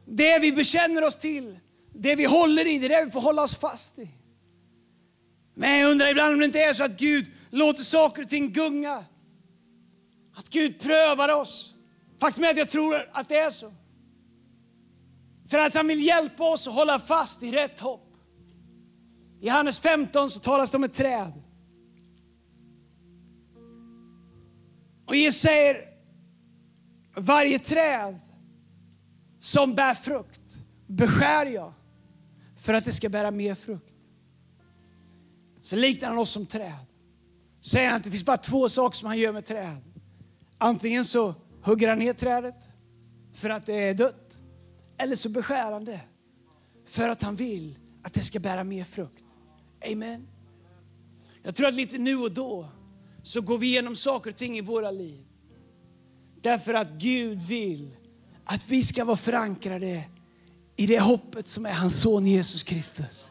Det 0.07 0.39
vi 0.39 0.53
bekänner 0.53 1.05
oss 1.05 1.19
till, 1.19 1.59
det 1.93 2.17
vi 2.17 2.25
håller 2.25 2.67
i, 2.67 2.79
det 2.79 2.87
är 2.87 3.01
det 3.01 3.05
vi 3.05 3.11
får 3.11 3.21
hålla 3.21 3.43
oss 3.43 3.57
fast 3.57 3.99
i. 3.99 4.09
Men 5.59 5.79
jag 5.79 5.91
undrar 5.91 6.11
ibland 6.11 6.33
om 6.33 6.39
det 6.39 6.45
inte 6.45 6.63
är 6.63 6.73
så 6.73 6.85
att 6.85 6.99
Gud 6.99 7.33
låter 7.51 7.83
saker 7.83 8.23
och 8.23 8.29
ting 8.29 8.53
gunga. 8.53 9.05
Att 10.35 10.49
Gud 10.49 10.81
prövar 10.81 11.29
oss. 11.29 11.75
Faktum 12.21 12.45
är 12.45 12.51
att 12.51 12.57
jag 12.57 12.69
tror 12.69 13.09
att 13.13 13.29
det 13.29 13.39
är 13.39 13.51
så. 13.51 13.73
För 15.49 15.59
att 15.59 15.75
han 15.75 15.87
vill 15.87 16.07
hjälpa 16.07 16.45
oss 16.45 16.69
att 16.69 16.75
hålla 16.75 16.99
fast 16.99 17.43
i 17.43 17.53
rätt 17.53 17.81
hopp. 17.81 18.17
I 19.41 19.47
Johannes 19.47 19.79
15 19.79 20.31
så 20.31 20.41
talas 20.41 20.71
det 20.71 20.77
om 20.77 20.85
ett 20.85 20.93
träd. 20.93 21.33
Och 25.07 25.17
Jesus 25.17 25.41
säger, 25.41 25.85
varje 27.15 27.59
träd 27.59 28.21
som 29.39 29.75
bär 29.75 29.95
frukt 29.95 30.57
beskär 30.87 31.47
jag 31.47 31.73
för 32.57 32.75
att 32.75 32.85
det 32.85 32.93
ska 32.93 33.09
bära 33.09 33.31
mer 33.31 33.55
frukt. 33.55 33.96
Så 35.67 35.77
liknar 35.77 36.09
han 36.09 36.19
oss 36.19 36.31
som 36.31 36.47
träd. 36.47 36.87
Så 37.61 37.69
säger 37.71 37.89
han 37.89 37.97
att 37.97 38.05
det 38.05 38.11
finns 38.11 38.25
bara 38.25 38.37
två 38.37 38.69
saker 38.69 38.97
som 38.97 39.07
han 39.07 39.19
gör 39.19 39.33
med 39.33 39.45
träd. 39.45 39.83
Antingen 40.59 41.05
så 41.05 41.35
hugger 41.63 41.89
han 41.89 41.99
ner 41.99 42.13
trädet 42.13 42.65
för 43.35 43.51
att 43.51 43.67
det 43.67 43.75
är 43.75 43.95
dött. 43.95 44.39
Eller 44.99 45.17
så 45.17 45.29
beskär 45.29 45.73
han 45.73 45.85
det 45.85 46.01
för 46.87 47.09
att 47.09 47.23
han 47.23 47.37
vill 47.37 47.79
att 48.03 48.13
det 48.13 48.21
ska 48.21 48.41
bära 48.41 48.65
mer 48.65 48.85
frukt. 48.85 49.25
Amen. 49.93 50.29
Jag 51.43 51.55
tror 51.55 51.69
att 51.69 51.75
lite 51.75 51.99
nu 51.99 52.17
och 52.17 52.33
då 52.33 52.69
så 53.23 53.41
går 53.41 53.59
vi 53.59 53.67
igenom 53.67 53.97
saker 53.97 54.31
och 54.31 54.37
ting 54.37 54.59
i 54.59 54.61
våra 54.61 54.91
liv. 54.91 55.27
Därför 56.41 56.75
att 56.75 56.91
Gud 56.91 57.43
vill 57.43 57.97
att 58.45 58.69
vi 58.69 58.83
ska 58.83 59.05
vara 59.05 59.17
förankrade 59.17 60.05
i 60.77 60.87
det 60.87 61.01
hoppet 61.01 61.49
som 61.49 61.67
är 61.67 61.73
hans 61.73 62.01
son 62.01 62.27
Jesus 62.27 62.63
Kristus. 62.63 63.31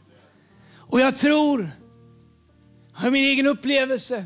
Och 0.76 1.00
jag 1.00 1.15
tror, 1.15 1.71
av 3.03 3.12
min 3.12 3.23
egen 3.23 3.47
upplevelse, 3.47 4.25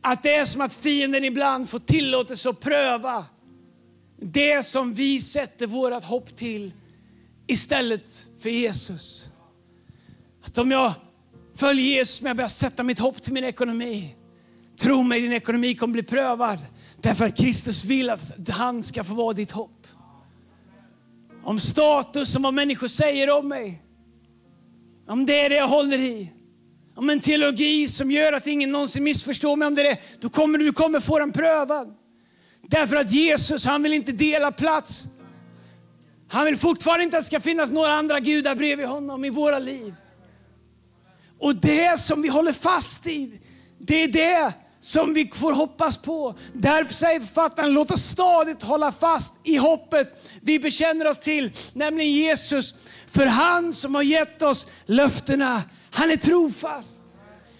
att 0.00 0.22
det 0.22 0.34
är 0.34 0.44
som 0.44 0.60
att 0.60 0.74
fienden 0.74 1.24
ibland 1.24 1.68
får 1.68 1.78
tillåtelse 1.78 2.50
att 2.50 2.60
pröva 2.60 3.26
det 4.20 4.62
som 4.62 4.94
vi 4.94 5.20
sätter 5.20 5.66
vårt 5.66 6.04
hopp 6.04 6.36
till 6.36 6.72
istället 7.46 8.26
för 8.38 8.50
Jesus. 8.50 9.28
Att 10.44 10.58
om 10.58 10.70
jag 10.70 10.92
följer 11.54 11.84
Jesus 11.84 12.22
men 12.22 12.28
jag 12.28 12.36
börjar 12.36 12.48
sätta 12.48 12.82
mitt 12.82 12.98
hopp 12.98 13.22
till 13.22 13.32
min 13.32 13.44
ekonomi. 13.44 14.16
Tro 14.76 15.02
mig, 15.02 15.20
din 15.20 15.32
ekonomi 15.32 15.74
kommer 15.74 15.92
bli 15.92 16.02
prövad. 16.02 16.58
Därför 17.00 17.24
att 17.24 17.36
Kristus 17.36 17.84
vill 17.84 18.10
att 18.10 18.48
han 18.48 18.82
ska 18.82 19.04
få 19.04 19.14
vara 19.14 19.32
ditt 19.32 19.50
hopp. 19.50 19.86
Om 21.44 21.60
status, 21.60 22.36
om 22.36 22.42
vad 22.42 22.54
människor 22.54 22.88
säger 22.88 23.38
om 23.38 23.48
mig. 23.48 23.82
Om 25.06 25.26
det 25.26 25.40
är 25.40 25.48
det 25.50 25.56
jag 25.56 25.68
håller 25.68 25.98
i. 25.98 26.32
Om 26.94 27.10
en 27.10 27.20
teologi 27.20 27.88
som 27.88 28.10
gör 28.10 28.32
att 28.32 28.46
ingen 28.46 28.70
någonsin 28.70 29.04
missförstår 29.04 29.56
mig. 29.56 29.68
Om 29.68 29.74
det 29.74 29.88
är 29.88 29.96
då 30.20 30.28
kommer 30.28 30.58
du 30.58 30.72
kommer 30.72 31.00
få 31.00 31.18
den 31.18 31.32
prövad. 31.32 31.94
Därför 32.62 32.96
att 32.96 33.12
Jesus, 33.12 33.66
han 33.66 33.82
vill 33.82 33.92
inte 33.92 34.12
dela 34.12 34.52
plats. 34.52 35.06
Han 36.28 36.44
vill 36.44 36.56
fortfarande 36.56 37.04
inte 37.04 37.18
att 37.18 37.24
det 37.24 37.26
ska 37.26 37.40
finnas 37.40 37.70
några 37.70 37.92
andra 37.92 38.20
gudar 38.20 38.54
bredvid 38.54 38.86
honom 38.86 39.24
i 39.24 39.30
våra 39.30 39.58
liv. 39.58 39.94
Och 41.38 41.56
det 41.56 42.00
som 42.00 42.22
vi 42.22 42.28
håller 42.28 42.52
fast 42.52 43.06
i, 43.06 43.40
det 43.78 44.02
är 44.02 44.08
det 44.08 44.52
som 44.80 45.14
vi 45.14 45.30
får 45.34 45.52
hoppas 45.52 45.96
på. 45.96 46.34
Därför 46.52 46.94
säger 46.94 47.20
författaren, 47.20 47.72
låt 47.72 47.90
oss 47.90 48.02
stadigt 48.02 48.62
hålla 48.62 48.92
fast 48.92 49.34
i 49.44 49.56
hoppet 49.56 50.30
vi 50.40 50.58
bekänner 50.58 51.06
oss 51.06 51.18
till, 51.18 51.50
nämligen 51.72 52.12
Jesus. 52.12 52.74
För 53.06 53.26
han 53.26 53.72
som 53.72 53.94
har 53.94 54.02
gett 54.02 54.42
oss 54.42 54.66
löftena, 54.86 55.62
han 55.92 56.10
är 56.10 56.16
trofast. 56.16 57.02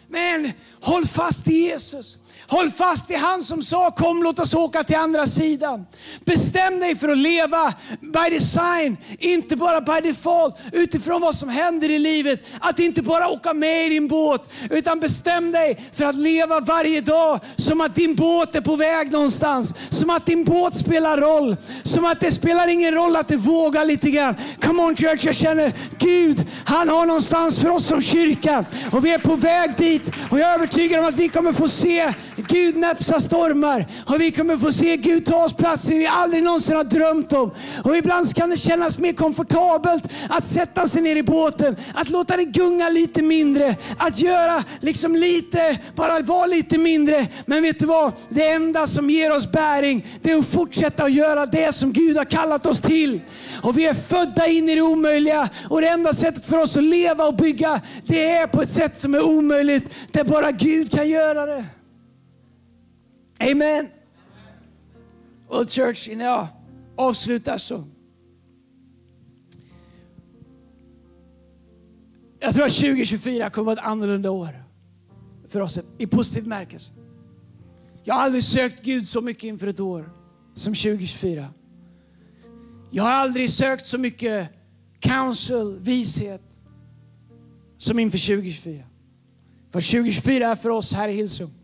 Men 0.09 0.53
håll 0.81 1.07
fast 1.07 1.49
i 1.49 1.55
Jesus. 1.55 2.19
Håll 2.53 2.71
fast 2.71 3.11
i 3.11 3.15
han 3.15 3.43
som 3.43 3.63
sa 3.63 3.91
kom 3.91 4.23
låt 4.23 4.39
oss 4.39 4.55
åka 4.55 4.85
till 4.85 4.97
andra 4.97 5.27
sidan. 5.27 5.87
Bestäm 6.25 6.81
dig 6.81 6.97
för 6.97 7.09
att 7.09 7.19
leva 7.19 7.75
by 8.01 8.31
design, 8.31 8.97
inte 9.19 9.57
bara 9.57 9.81
by 9.81 10.09
default, 10.09 10.57
utifrån 10.73 11.21
vad 11.21 11.35
som 11.35 11.49
händer 11.49 11.91
i 11.91 11.99
livet. 11.99 12.43
Att 12.61 12.79
inte 12.79 13.03
bara 13.03 13.29
åka 13.29 13.53
med 13.53 13.87
i 13.87 13.89
din 13.89 14.09
båt, 14.09 14.53
utan 14.71 15.01
bestäm 15.01 15.53
dig 15.53 15.91
för 15.93 16.05
att 16.05 16.15
leva 16.15 16.61
varje 16.61 17.01
dag 17.01 17.41
som 17.57 17.81
att 17.81 17.95
din 17.95 18.15
båt 18.15 18.55
är 18.55 18.61
på 18.61 18.77
väg 18.77 19.13
någonstans. 19.13 19.75
Som 19.91 20.11
att 20.11 20.27
din 20.27 20.45
båt 20.45 20.75
spelar 20.75 21.19
roll. 21.19 21.57
Som 21.83 22.05
att 22.05 22.21
det 22.21 22.31
spelar 22.31 22.69
ingen 22.69 22.95
roll 22.95 23.17
att 23.17 23.29
du 23.29 23.37
vågar 23.37 23.85
lite 23.85 24.11
grann. 24.11 24.35
Come 24.61 24.83
on 24.83 24.97
church, 24.97 25.25
jag 25.25 25.35
känner 25.35 25.73
Gud, 25.99 26.47
han 26.65 26.89
har 26.89 27.07
någonstans 27.07 27.59
för 27.59 27.71
oss 27.71 27.87
som 27.87 28.03
kyrka. 28.03 28.65
Och 28.93 29.05
vi 29.05 29.13
är 29.13 29.19
på 29.19 29.37
väg 29.37 29.77
dit. 29.77 30.03
Och 30.31 30.39
jag 30.39 30.51
är 30.51 30.55
övertygad 30.55 31.01
om 31.01 31.07
att 31.07 31.17
vi 31.17 31.29
kommer 31.29 31.53
få 31.53 31.69
se 31.69 32.13
Gud 32.49 32.77
näpsa 32.77 33.21
stormar 33.21 33.87
och 34.07 34.21
vi 34.21 34.31
kommer 34.31 34.57
få 34.57 34.73
se 34.73 34.97
Gud 34.97 35.27
ta 35.27 35.45
oss 35.45 35.53
platser 35.53 35.95
vi 35.95 36.07
aldrig 36.07 36.43
någonsin 36.43 36.77
har 36.77 36.85
drömt 36.85 37.33
om. 37.33 37.51
Och 37.85 37.97
ibland 37.97 38.35
kan 38.35 38.51
det 38.51 38.57
kännas 38.57 38.99
mer 38.99 39.13
komfortabelt 39.13 40.05
att 40.29 40.47
sätta 40.47 40.87
sig 40.89 41.03
ner 41.03 41.17
i 41.17 41.23
båten, 41.23 41.77
att 41.95 42.11
låta 42.11 42.37
det 42.37 42.45
gunga 42.45 42.89
lite 42.89 43.23
mindre, 43.23 43.77
att 43.99 44.21
göra 44.21 44.65
liksom 44.81 45.17
lite, 45.17 45.79
bara 45.95 46.21
vara 46.21 46.47
lite 46.47 46.79
mindre. 46.79 47.27
Men 47.47 47.63
vet 47.63 47.79
du 47.79 47.87
vad? 47.87 48.13
Det 48.29 48.49
enda 48.49 48.87
som 48.87 49.11
ger 49.11 49.33
oss 49.33 49.53
bäring, 49.53 50.07
det 50.23 50.33
är 50.33 50.39
att 50.39 50.47
fortsätta 50.47 51.05
att 51.05 51.13
göra 51.13 51.47
det 51.47 51.73
som 51.73 51.93
Gud 51.93 52.17
har 52.17 52.25
kallat 52.25 52.67
oss 52.67 52.81
till. 52.81 53.21
Och 53.63 53.79
vi 53.79 53.87
är 53.87 53.95
födda 53.95 54.47
in 54.47 54.69
i 54.69 54.75
det 54.75 54.83
omöjliga 54.83 55.49
och 55.71 55.81
det 55.81 55.89
enda 55.89 56.13
sättet 56.13 56.47
för 56.47 56.59
oss 56.59 56.77
att 56.77 56.85
leva 56.85 57.25
och 57.25 57.37
bygga, 57.37 57.81
det 58.07 58.31
är 58.31 58.47
på 58.47 58.63
ett 58.63 58.71
sätt 58.71 58.99
som 58.99 59.15
är 59.15 59.23
omöjligt, 59.23 59.95
där 60.13 60.25
bara 60.25 60.51
Gud 60.51 60.91
kan 60.91 61.09
göra 61.09 61.47
det. 61.47 61.65
Amen. 63.43 63.89
Well 65.51 65.67
church, 65.67 66.09
innan 66.09 66.27
jag 66.27 66.49
avslutar 66.97 67.59
så. 67.59 67.85
Jag 72.41 72.55
tror 72.55 72.67
att 72.67 72.73
2024 72.73 73.51
kommer 73.51 73.73
att 73.73 73.77
vara 73.79 73.87
ett 73.87 73.91
annorlunda 73.91 74.31
år 74.31 74.65
för 75.49 75.61
oss 75.61 75.79
i 75.99 76.07
positiv 76.07 76.47
märkelse. 76.47 76.93
Jag 78.05 78.15
har 78.15 78.23
aldrig 78.23 78.45
sökt 78.45 78.85
Gud 78.85 79.09
så 79.09 79.21
mycket 79.21 79.45
inför 79.45 79.67
ett 79.67 79.81
år 79.81 80.11
som 80.55 80.75
2024. 80.75 81.49
Jag 82.91 83.03
har 83.03 83.11
aldrig 83.11 83.51
sökt 83.51 83.87
så 83.87 83.99
mycket 83.99 84.49
counsel, 85.01 85.79
vishet 85.81 86.59
som 87.77 87.99
inför 87.99 88.19
2024. 88.19 88.85
För 89.71 89.81
2024 89.81 90.49
är 90.49 90.57
för 90.57 90.71
oss 90.71 90.93
här 90.93 91.09
i 91.09 91.13
Hillsong 91.13 91.62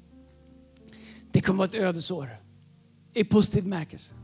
det 1.39 1.43
kommer 1.43 1.59
vara 1.59 1.69
ett 1.69 1.75
ödesår 1.75 2.29
i 3.15 3.25
positiv 3.25 3.67
märkelse. 3.67 4.15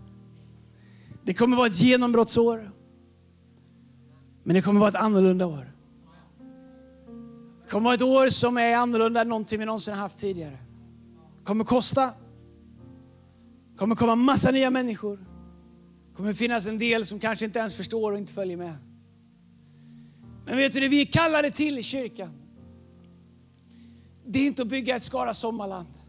Det 1.24 1.35
kommer 1.35 1.57
vara 1.57 1.66
ett 1.66 1.81
genombrottsår. 1.81 2.70
Men 4.42 4.55
det 4.55 4.62
kommer 4.62 4.81
vara 4.81 4.88
ett 4.88 4.94
annorlunda 4.94 5.46
år. 5.46 5.72
Det 7.64 7.70
kommer 7.70 7.85
vara 7.85 7.94
ett 7.94 8.03
år 8.03 8.29
som 8.29 8.57
är 8.57 8.77
annorlunda 8.77 9.20
än 9.20 9.29
någonting 9.29 9.59
vi 9.59 9.66
någonsin 9.66 9.94
haft 9.94 10.18
tidigare. 10.18 10.59
Det 11.38 11.44
kommer 11.44 11.64
kosta. 11.64 12.07
Det 13.72 13.79
kommer 13.79 13.96
komma 13.96 14.14
massa 14.14 14.50
nya 14.50 14.70
människor. 14.70 15.16
Det 16.09 16.16
kommer 16.16 16.33
finnas 16.33 16.66
en 16.66 16.79
del 16.79 17.07
som 17.07 17.18
kanske 17.18 17.44
inte 17.44 17.59
ens 17.59 17.74
förstår 17.74 18.12
och 18.12 18.18
inte 18.18 18.33
följer 18.33 18.57
med. 18.57 18.77
Men 20.46 20.57
vet 20.57 20.72
du 20.72 20.81
det 20.81 20.88
vi 20.88 21.00
är 21.00 21.07
kallade 21.07 21.50
till 21.50 21.79
i 21.79 21.83
kyrkan? 21.83 22.33
Det 24.27 24.38
är 24.38 24.46
inte 24.46 24.62
att 24.62 24.68
bygga 24.68 24.96
ett 24.96 25.03
Skara 25.03 25.35
sommarland. 25.35 26.04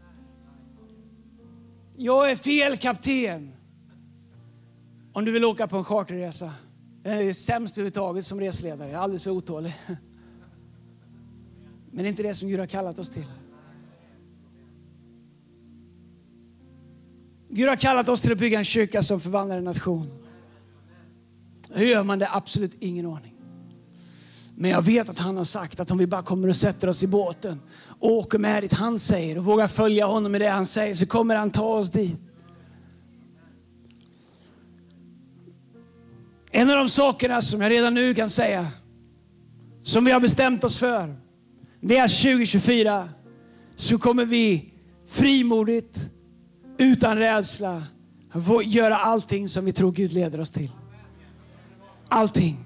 Jag 1.96 2.30
är 2.30 2.36
fel 2.36 2.76
kapten. 2.76 3.52
Om 5.12 5.24
du 5.24 5.32
vill 5.32 5.44
åka 5.44 5.68
på 5.68 5.76
en 5.76 5.84
charterresa. 5.84 6.52
Jag 7.02 7.22
är 7.22 7.32
sämst 7.32 7.78
överhuvudtaget 7.78 8.26
som 8.26 8.40
resledare. 8.40 8.88
Jag 8.88 8.98
är 8.98 9.02
alldeles 9.02 9.22
för 9.22 9.30
otålig. 9.30 9.74
Men 11.90 12.02
det 12.02 12.02
är 12.02 12.08
inte 12.08 12.22
det 12.22 12.34
som 12.34 12.48
Gud 12.48 12.60
har 12.60 12.66
kallat 12.66 12.98
oss 12.98 13.10
till. 13.10 13.26
Gud 17.48 17.68
har 17.68 17.76
kallat 17.76 18.08
oss 18.08 18.20
till 18.20 18.32
att 18.32 18.38
bygga 18.38 18.58
en 18.58 18.64
kyrka 18.64 19.02
som 19.02 19.20
förvandlar 19.20 19.58
en 19.58 19.64
nation. 19.64 20.10
Hur 21.70 21.86
gör 21.86 22.04
man 22.04 22.18
det? 22.18 22.28
Absolut 22.32 22.76
ingen 22.80 23.06
aning. 23.06 23.35
Men 24.58 24.70
jag 24.70 24.82
vet 24.82 25.08
att 25.08 25.18
han 25.18 25.36
har 25.36 25.44
sagt 25.44 25.80
att 25.80 25.90
om 25.90 25.98
vi 25.98 26.06
bara 26.06 26.22
kommer 26.22 26.48
och 26.48 26.56
sätter 26.56 26.88
oss 26.88 27.02
i 27.02 27.06
båten 27.06 27.60
och 28.00 28.12
åker 28.12 28.38
med 28.38 28.62
dit 28.62 28.72
han 28.72 28.98
säger 28.98 29.38
och 29.38 29.44
vågar 29.44 29.68
följa 29.68 30.06
honom 30.06 30.34
i 30.34 30.38
det 30.38 30.48
han 30.48 30.66
säger 30.66 30.94
så 30.94 31.06
kommer 31.06 31.36
han 31.36 31.50
ta 31.50 31.64
oss 31.64 31.90
dit. 31.90 32.20
En 36.50 36.70
av 36.70 36.76
de 36.76 36.88
sakerna 36.88 37.42
som 37.42 37.60
jag 37.60 37.72
redan 37.72 37.94
nu 37.94 38.14
kan 38.14 38.30
säga, 38.30 38.66
som 39.82 40.04
vi 40.04 40.10
har 40.12 40.20
bestämt 40.20 40.64
oss 40.64 40.78
för, 40.78 41.16
det 41.80 41.96
är 41.96 42.04
att 42.04 42.10
2024 42.10 43.08
så 43.74 43.98
kommer 43.98 44.24
vi 44.24 44.72
frimodigt, 45.06 46.10
utan 46.78 47.16
rädsla, 47.16 47.82
göra 48.64 48.96
allting 48.96 49.48
som 49.48 49.64
vi 49.64 49.72
tror 49.72 49.92
Gud 49.92 50.12
leder 50.12 50.40
oss 50.40 50.50
till. 50.50 50.70
Allting. 52.08 52.65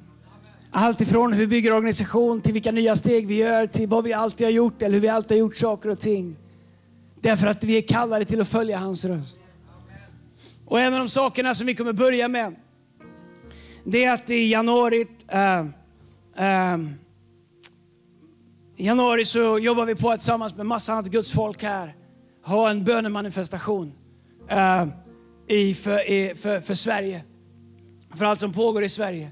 Allt 0.72 1.00
ifrån 1.00 1.32
hur 1.32 1.40
vi 1.40 1.46
bygger 1.46 1.72
organisation 1.72 2.40
till 2.40 2.52
vilka 2.52 2.72
nya 2.72 2.96
steg 2.96 3.26
vi 3.26 3.34
gör 3.34 3.66
till 3.66 3.88
vad 3.88 4.04
vi 4.04 4.12
alltid 4.12 4.46
har 4.46 4.52
gjort 4.52 4.82
eller 4.82 4.94
hur 4.94 5.00
vi 5.00 5.08
alltid 5.08 5.36
har 5.36 5.40
gjort 5.40 5.56
saker 5.56 5.88
och 5.88 6.00
ting. 6.00 6.36
Därför 7.20 7.46
att 7.46 7.64
vi 7.64 7.76
är 7.76 7.82
kallade 7.82 8.24
till 8.24 8.40
att 8.40 8.48
följa 8.48 8.78
hans 8.78 9.04
röst. 9.04 9.40
Och 10.66 10.80
en 10.80 10.92
av 10.92 10.98
de 10.98 11.08
sakerna 11.08 11.54
som 11.54 11.66
vi 11.66 11.74
kommer 11.74 11.92
börja 11.92 12.28
med, 12.28 12.54
det 13.84 14.04
är 14.04 14.14
att 14.14 14.30
i 14.30 14.50
januari, 14.50 15.06
äh, 15.28 15.60
äh, 16.36 16.78
i 18.76 18.86
januari 18.86 19.24
så 19.24 19.58
jobbar 19.58 19.86
vi 19.86 19.94
på 19.94 20.10
att 20.10 20.20
tillsammans 20.20 20.56
med 20.56 20.66
massa 20.66 20.92
annat 20.92 21.06
Guds 21.06 21.30
folk 21.30 21.62
här 21.62 21.94
ha 22.42 22.70
en 22.70 22.84
bönemanifestation 22.84 23.92
äh, 24.48 24.86
i, 25.46 25.74
för, 25.74 26.10
i, 26.10 26.34
för, 26.34 26.60
för 26.60 26.74
Sverige. 26.74 27.22
För 28.14 28.24
allt 28.24 28.40
som 28.40 28.52
pågår 28.52 28.84
i 28.84 28.88
Sverige. 28.88 29.30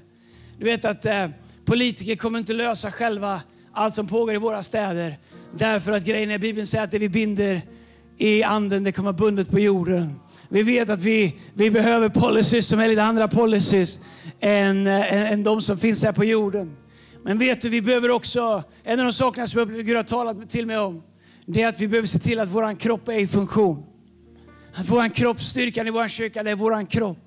Du 0.59 0.65
vet 0.65 0.85
att 0.85 1.05
eh, 1.05 1.27
politiker 1.65 2.15
kommer 2.15 2.39
inte 2.39 2.53
lösa 2.53 2.91
själva 2.91 3.41
allt 3.73 3.95
som 3.95 4.07
pågår 4.07 4.35
i 4.35 4.37
våra 4.37 4.63
städer. 4.63 5.17
Därför 5.57 5.91
att 5.91 6.05
grejen 6.05 6.31
är, 6.31 6.37
Bibeln 6.37 6.67
säger 6.67 6.83
att 6.83 6.91
det 6.91 6.99
vi 6.99 7.09
binder 7.09 7.61
i 8.17 8.43
anden, 8.43 8.83
det 8.83 8.91
kommer 8.91 9.13
bundet 9.13 9.51
på 9.51 9.59
jorden. 9.59 10.19
Vi 10.49 10.63
vet 10.63 10.89
att 10.89 10.99
vi, 10.99 11.35
vi 11.53 11.71
behöver 11.71 12.09
policies 12.09 12.67
som 12.67 12.79
är 12.79 12.87
lite 12.87 13.03
andra 13.03 13.27
policies 13.27 13.99
än, 14.39 14.87
äh, 14.87 15.31
än 15.31 15.43
de 15.43 15.61
som 15.61 15.77
finns 15.77 16.03
här 16.03 16.11
på 16.11 16.25
jorden. 16.25 16.75
Men 17.23 17.37
vet 17.37 17.61
du, 17.61 17.69
vi 17.69 17.81
behöver 17.81 18.09
också, 18.11 18.63
en 18.83 18.99
av 18.99 19.05
de 19.05 19.13
sakerna 19.13 19.47
som 19.47 19.83
Gud 19.83 19.95
har 19.95 20.03
talat 20.03 20.49
till 20.49 20.65
mig 20.65 20.77
om, 20.77 21.03
det 21.45 21.61
är 21.61 21.67
att 21.67 21.79
vi 21.79 21.87
behöver 21.87 22.07
se 22.07 22.19
till 22.19 22.39
att 22.39 22.49
vår 22.49 22.79
kropp 22.79 23.07
är 23.07 23.19
i 23.19 23.27
funktion. 23.27 23.83
Att 24.73 24.89
vår 24.89 25.09
kropp, 25.09 25.41
styrkan 25.41 25.87
i 25.87 25.91
vår 25.91 26.07
kyrka, 26.07 26.43
det 26.43 26.51
är 26.51 26.55
vår 26.55 26.89
kropp. 26.89 27.17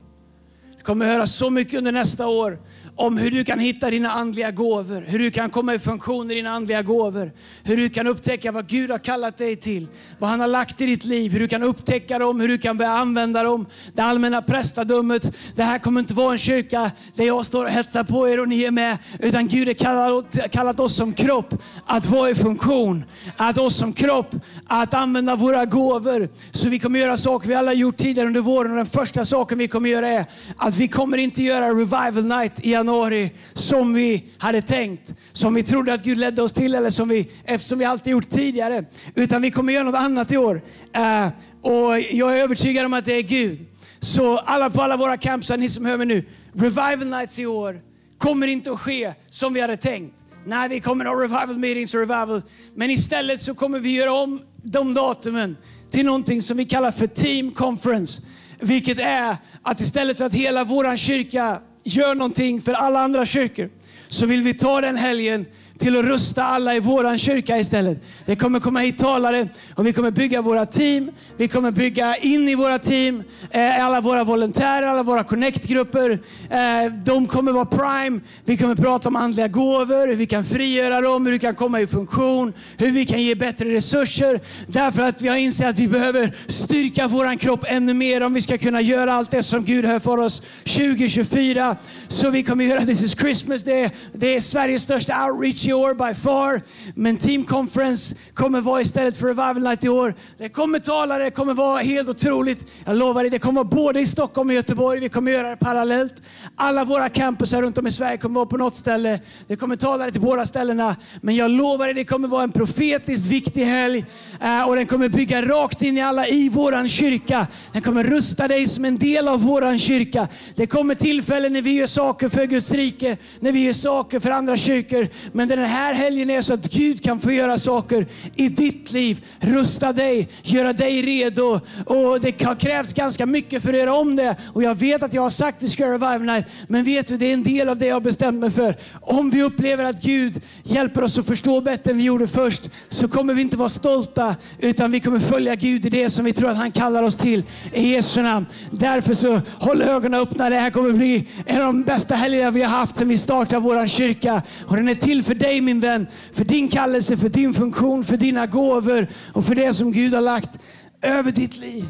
Du 0.83 0.87
kommer 0.87 1.07
höra 1.07 1.27
så 1.27 1.51
mycket 1.51 1.75
under 1.79 1.93
nästa 1.93 2.27
år 2.27 2.59
om 2.97 3.17
hur 3.19 3.31
du 3.31 3.45
kan 3.45 3.59
hitta 3.59 3.91
dina 3.91 4.11
andliga 4.11 4.51
gåvor, 4.51 5.05
hur 5.07 5.19
du 5.19 5.31
kan 5.31 5.51
komma 5.51 5.75
i 5.75 5.79
funktion 5.79 6.31
i 6.31 6.35
dina 6.35 6.51
andliga 6.51 6.83
gåvor, 6.83 7.33
hur 7.63 7.77
du 7.77 7.89
kan 7.89 8.07
upptäcka 8.07 8.53
vad 8.53 8.67
Gud 8.69 8.91
har 8.91 8.99
kallat 8.99 9.39
dig 9.39 9.57
till, 9.57 9.87
vad 10.19 10.31
han 10.31 10.41
har 10.41 10.49
lagt 10.49 10.81
i 10.81 10.87
ditt 10.87 11.05
liv, 11.05 11.33
hur 11.33 11.41
du 11.41 11.49
kan 11.49 11.63
upptäcka 11.63 12.19
dem, 12.19 12.41
hur 12.41 12.49
du 12.49 12.59
kan 12.59 12.79
börja 12.79 12.91
använda 12.91 13.43
dem. 13.43 13.67
Det 13.95 14.03
allmänna 14.03 14.43
prästadömet, 14.43 15.37
det 15.55 15.63
här 15.63 15.79
kommer 15.79 16.01
inte 16.01 16.15
vara 16.15 16.33
en 16.33 16.39
kyrka 16.39 16.91
där 17.15 17.25
jag 17.25 17.47
står 17.47 17.65
och 17.65 17.71
hetsar 17.71 18.05
på 18.05 18.29
er 18.29 18.41
och 18.41 18.49
ni 18.49 18.65
är 18.65 18.71
med, 18.71 18.99
utan 19.21 19.49
Gud 19.49 19.69
har 19.69 19.75
kallat, 19.75 20.39
kallat 20.51 20.81
oss 20.81 20.97
som 20.97 21.13
kropp 21.13 21.55
att 21.87 22.07
vara 22.07 22.31
i 22.31 22.35
funktion, 22.35 23.05
att 23.37 23.59
oss 23.59 23.77
som 23.77 23.93
kropp 23.93 24.35
att 24.67 24.95
använda 24.95 25.37
våra 25.37 25.65
gåvor. 25.65 26.29
Så 26.51 26.69
vi 26.69 26.79
kommer 26.79 26.99
göra 27.01 27.17
saker 27.17 27.49
vi 27.49 27.55
alla 27.55 27.73
gjort 27.73 27.97
tidigare 27.97 28.27
under 28.27 28.41
våren 28.41 28.71
och 28.71 28.77
den 28.77 28.87
första 28.87 29.25
saken 29.25 29.59
vi 29.59 29.69
kommer 29.69 29.91
göra 29.91 30.09
är 30.09 30.27
att 30.57 30.72
vi 30.77 30.89
kommer 30.89 31.19
inte 31.19 31.43
göra 31.43 31.69
revival 31.69 32.25
night 32.25 32.61
i 32.61 32.71
januari 32.71 33.31
som 33.55 33.95
vi 33.95 34.25
hade 34.39 34.63
tänkt, 34.63 35.15
som 35.33 35.55
vi 35.55 35.63
trodde 35.63 35.95
att 35.95 36.05
Gud 36.05 36.19
ledde 36.19 36.43
oss 36.43 36.53
till 36.53 36.75
eller 36.75 36.91
som 36.91 37.09
vi, 37.09 37.31
eftersom 37.45 37.79
vi 37.79 37.85
alltid 37.85 38.11
gjort 38.11 38.31
tidigare. 38.31 38.85
Utan 39.15 39.43
vi 39.43 39.51
kommer 39.51 39.73
göra 39.73 39.85
något 39.85 39.95
annat 39.95 40.33
i 40.33 40.37
år. 40.37 40.63
Uh, 40.97 41.29
och 41.63 42.01
jag 42.01 42.39
är 42.39 42.43
övertygad 42.43 42.87
om 42.87 42.95
att 42.95 43.05
det 43.05 43.15
är 43.15 43.23
Gud. 43.23 43.67
Så 44.01 44.39
alla 44.39 44.71
på 44.71 44.83
alla 44.83 44.97
våra 44.97 45.17
camps, 45.17 45.51
ni 45.51 45.69
som 45.69 45.87
hör 45.87 45.97
mig 45.97 46.07
nu, 46.07 46.25
revival 46.53 47.11
nights 47.11 47.39
i 47.39 47.47
år 47.47 47.81
kommer 48.19 48.47
inte 48.47 48.73
att 48.73 48.81
ske 48.81 49.13
som 49.29 49.55
vi 49.55 49.61
hade 49.61 49.77
tänkt. 49.77 50.15
Nej, 50.47 50.69
vi 50.69 50.81
kommer 50.81 51.05
att 51.05 51.11
ha 51.11 51.23
revival 51.23 51.59
meetings 51.59 51.95
och 51.95 52.01
revival. 52.01 52.43
Men 52.75 52.91
istället 52.91 53.41
så 53.41 53.55
kommer 53.55 53.79
vi 53.79 53.91
göra 53.91 54.13
om 54.13 54.41
de 54.63 54.95
datumen 54.95 55.57
till 55.91 56.07
någonting 56.07 56.43
som 56.43 56.57
vi 56.57 56.65
kallar 56.65 56.91
för 56.91 57.07
team 57.07 57.51
conference. 57.51 58.23
Vilket 58.63 58.99
är 58.99 59.37
att 59.63 59.81
istället 59.81 60.19
för 60.19 60.25
att 60.25 60.35
hela 60.35 60.65
vår 60.65 60.97
kyrka 60.97 61.61
gör 61.85 62.15
någonting 62.15 62.61
för 62.63 62.73
alla 62.73 63.01
andra 63.01 63.27
kyrkor 63.27 63.71
så 64.09 64.27
vill 64.27 64.43
vi 64.43 64.55
ta 64.55 64.81
den 64.81 64.97
helgen 64.97 65.47
till 65.83 65.99
att 65.99 66.05
rusta 66.05 66.45
alla 66.45 66.75
i 66.75 66.81
vår 66.81 67.19
kyrka 67.19 67.59
istället. 67.59 67.99
Det 68.27 68.37
kommer 68.37 68.61
komma 68.61 68.81
hit 68.81 68.99
talare 68.99 69.49
och 69.75 69.87
vi 69.87 69.93
kommer 69.93 70.11
bygga 70.11 70.43
våra 70.43 70.67
team. 70.67 71.11
Vi 71.37 71.49
kommer 71.49 71.71
bygga 71.71 72.17
in 72.17 72.49
i 72.49 72.55
våra 72.55 72.79
team 72.79 73.23
eh, 73.51 73.85
alla 73.85 74.01
våra 74.01 74.25
volontärer, 74.25 74.87
alla 74.87 75.03
våra 75.03 75.25
connect-grupper. 75.25 76.11
Eh, 76.51 76.93
de 77.05 77.27
kommer 77.27 77.53
vara 77.53 77.65
prime. 77.65 78.21
Vi 78.45 78.57
kommer 78.57 78.75
prata 78.75 79.09
om 79.09 79.17
andliga 79.17 79.49
gåvor, 79.49 80.07
hur 80.09 80.17
vi 80.17 80.27
kan 80.27 80.45
frigöra 80.45 81.01
dem, 81.01 81.27
hur 81.27 81.33
vi 81.33 81.39
kan 81.39 81.55
komma 81.55 81.81
i 81.81 81.87
funktion, 81.87 82.53
hur 82.77 82.91
vi 82.91 83.07
kan 83.07 83.23
ge 83.23 83.35
bättre 83.35 83.75
resurser. 83.75 84.41
Därför 84.67 85.03
att 85.03 85.23
vi 85.23 85.29
har 85.29 85.37
insett 85.37 85.69
att 85.69 85.79
vi 85.79 85.89
behöver 85.89 86.33
styrka 86.47 87.09
vår 87.09 87.39
kropp 87.39 87.65
ännu 87.69 87.95
mer 87.95 88.23
om 88.23 88.35
vi 88.35 88.41
ska 88.41 88.59
kunna 88.59 88.81
göra 88.81 89.15
allt 89.15 89.31
det 89.31 89.43
som 89.43 89.65
Gud 89.65 89.85
har 89.85 89.99
för 89.99 90.19
oss 90.19 90.43
2024. 90.65 91.77
Så 92.09 92.31
vi 92.31 92.43
kommer 92.43 92.65
göra 92.65 92.87
This 92.87 93.03
is 93.03 93.13
Christmas. 93.13 93.65
Det 93.65 93.81
är, 93.81 93.91
det 94.13 94.37
är 94.37 94.41
Sveriges 94.41 94.83
största 94.83 95.27
outreach 95.27 95.72
i 95.73 95.75
år 95.75 95.95
by 95.95 96.15
far. 96.15 96.61
Men 96.95 97.17
Team 97.17 97.45
Conference 97.45 98.15
kommer 98.35 98.61
vara 98.61 98.81
istället 98.81 99.17
för 99.17 99.27
Revival 99.27 99.63
Night 99.63 99.85
i 99.85 99.89
år. 99.89 100.15
Det 100.39 100.49
kommer 100.49 100.79
talare, 100.79 101.25
det 101.25 101.31
kommer 101.31 101.55
vara 101.55 101.81
helt 101.81 102.09
otroligt. 102.09 102.67
Jag 102.85 102.97
lovar 102.97 103.23
dig, 103.23 103.31
det 103.31 103.39
kommer 103.39 103.65
vara 103.65 103.65
både 103.65 104.01
i 104.01 104.07
Stockholm 104.07 104.49
och 104.49 104.55
Göteborg. 104.55 105.01
Vi 105.01 105.09
kommer 105.09 105.33
göra 105.33 105.51
det 105.51 105.57
parallellt. 105.57 106.23
Alla 106.57 106.85
våra 106.85 107.09
campusar 107.09 107.63
runt 107.63 107.79
om 107.79 107.87
i 107.87 107.91
Sverige 107.91 108.17
kommer 108.17 108.35
vara 108.35 108.47
på 108.47 108.57
något 108.57 108.77
ställe. 108.77 109.21
Det 109.47 109.57
kommer 109.57 109.77
talare 109.77 110.13
till 110.13 110.21
båda 110.21 110.47
ställena. 110.47 110.97
Men 111.21 111.37
jag 111.37 111.51
lovar 111.51 111.85
dig, 111.85 111.95
det 111.95 112.05
kommer 112.05 112.29
vara 112.29 112.43
en 112.43 112.53
profetiskt 112.53 113.27
viktig 113.27 113.65
helg. 113.65 114.05
Eh, 114.41 114.69
och 114.69 114.77
den 114.77 114.87
kommer 114.87 115.09
bygga 115.09 115.43
rakt 115.43 115.83
in 115.83 115.99
i 115.99 116.03
alla 116.03 116.27
i 116.27 116.49
våran 116.49 116.89
kyrka. 116.89 117.47
Den 117.73 117.83
kommer 117.83 118.05
rusta 118.05 118.49
dig 118.49 118.67
som 118.67 118.85
en 118.85 118.99
del 118.99 119.29
av 119.29 119.43
våran 119.43 119.79
kyrka. 119.79 120.29
Det 120.57 120.67
kommer 120.67 120.95
tillfällen 120.95 121.53
när 121.53 121.63
vi 121.63 121.73
gör 121.73 121.87
saker 121.87 122.29
för 122.29 122.47
Guds 122.47 122.73
rike, 122.73 123.17
när 123.41 123.53
vi 123.53 123.65
gör 123.65 123.73
saker 123.73 124.21
för 124.21 124.31
andra 124.31 124.57
kyrkor. 124.57 125.09
Men 125.33 125.49
den 125.57 125.69
här 125.69 125.95
helgen 125.95 126.31
är 126.31 126.43
så 126.43 126.55
att 126.55 126.73
Gud 126.73 127.03
kan 127.03 127.21
få 127.21 127.33
göra 127.33 127.59
saker 127.59 128.07
i 128.35 128.49
ditt 128.49 128.93
liv. 128.93 129.25
Rusta 129.41 129.93
dig, 129.93 130.29
göra 130.43 130.73
dig 130.73 131.03
redo. 131.03 131.61
Och 131.87 132.21
det 132.21 132.43
har 132.43 132.55
krävts 132.55 132.93
ganska 132.93 133.27
mycket 133.27 133.63
för 133.63 133.73
att 133.73 133.79
göra 133.79 133.95
om 133.95 134.17
det. 134.17 134.37
Och 134.53 134.63
jag 134.63 134.75
vet 134.75 135.03
att 135.03 135.15
jag 135.15 135.23
har 135.23 135.31
sagt 135.31 135.57
att 135.57 135.63
vi 135.63 135.69
ska 135.69 135.83
göra 135.83 135.95
Revival 135.95 136.23
Night. 136.23 136.47
Men 136.69 136.85
vet 136.85 137.09
du, 137.09 137.17
det 137.17 137.27
är 137.27 137.35
en 137.35 137.43
del 137.43 137.69
av 137.69 137.77
det 137.77 137.87
jag 137.87 137.95
har 137.95 138.01
bestämt 138.01 138.41
mig 138.41 138.51
för. 138.51 138.77
Om 139.01 139.31
vi 139.31 139.43
upplever 139.43 139.85
att 139.85 140.03
Gud 140.03 140.41
hjälper 140.65 141.03
oss 141.03 141.19
att 141.19 141.27
förstå 141.27 141.61
bättre 141.61 141.91
än 141.91 141.97
vi 141.97 142.03
gjorde 142.03 142.27
först, 142.27 142.63
så 142.89 143.09
kommer 143.09 143.35
vi 143.35 143.43
inte 143.43 143.57
vara 143.57 143.69
stolta, 143.69 144.37
utan 144.59 144.91
vi 144.91 145.01
kommer 145.01 145.19
följa 145.19 145.55
Gud 145.55 145.87
i 145.87 145.91
det 145.91 146.11
som 146.11 146.25
vi 146.25 146.33
tror 146.33 146.51
att 146.51 146.57
han 146.57 146.73
kallar 146.73 147.03
oss 147.03 147.17
till. 147.17 147.45
I 147.73 147.89
Jesu 147.89 148.23
namn. 148.23 148.47
Därför 148.71 149.15
så 149.15 149.41
håll 149.59 149.83
ögonen 149.83 150.21
öppna. 150.21 150.51
Det 150.51 150.59
här 150.59 150.71
kommer 150.71 150.93
bli 150.93 151.29
en 151.47 151.57
av 151.57 151.67
de 151.67 151.83
bästa 151.83 152.15
helgerna 152.15 152.51
vi 152.51 152.63
har 152.63 152.69
haft 152.69 152.97
sedan 152.97 153.09
vi 153.09 153.19
startade 153.19 153.61
vår 153.61 153.87
kyrka. 153.87 154.43
Och 154.67 154.77
den 154.77 154.89
är 154.89 154.95
till 154.95 155.23
för 155.23 155.35
dig 155.43 155.61
min 155.61 155.81
vän, 155.81 156.07
för 156.33 156.45
din 156.45 156.69
kallelse, 156.69 157.17
för 157.17 157.29
din 157.29 157.55
funktion, 157.55 158.05
för 158.05 158.17
dina 158.17 158.47
gåvor 158.47 159.07
och 159.35 159.45
för 159.45 159.55
det 159.55 159.75
som 159.75 159.93
Gud 159.93 160.15
har 160.15 160.21
lagt 160.21 160.59
över 161.03 161.33
ditt 161.33 161.57
liv. 161.57 161.85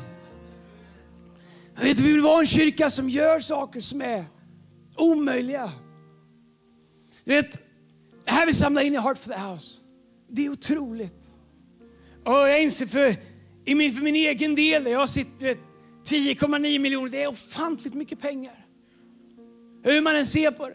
Jag 1.76 1.82
vet, 1.82 1.98
vi 1.98 2.12
vill 2.12 2.20
vara 2.20 2.40
en 2.40 2.46
kyrka 2.46 2.90
som 2.90 3.08
gör 3.08 3.40
saker 3.40 3.80
som 3.80 4.02
är 4.02 4.24
omöjliga. 4.96 5.72
Du 7.24 7.34
vet, 7.34 7.60
det 8.24 8.30
här 8.30 8.46
vi 8.46 8.52
samlar 8.52 8.82
in 8.82 8.94
i 8.94 8.98
Heart 8.98 9.18
for 9.18 9.32
the 9.32 9.40
House, 9.40 9.78
det 10.28 10.46
är 10.46 10.50
otroligt. 10.50 11.30
Och 12.24 12.32
jag 12.32 12.62
inser 12.62 12.86
för, 12.86 13.16
i 13.64 13.74
min, 13.74 13.94
för 13.94 14.02
min 14.02 14.16
egen 14.16 14.54
del, 14.54 14.86
jag 14.86 15.08
sitter 15.08 15.56
10,9 16.04 16.78
miljoner, 16.78 17.10
det 17.10 17.22
är 17.22 17.28
ofantligt 17.28 17.94
mycket 17.94 18.20
pengar. 18.20 18.66
Hur 19.82 20.00
man 20.00 20.16
än 20.16 20.26
ser 20.26 20.50
på 20.50 20.68
det. 20.68 20.74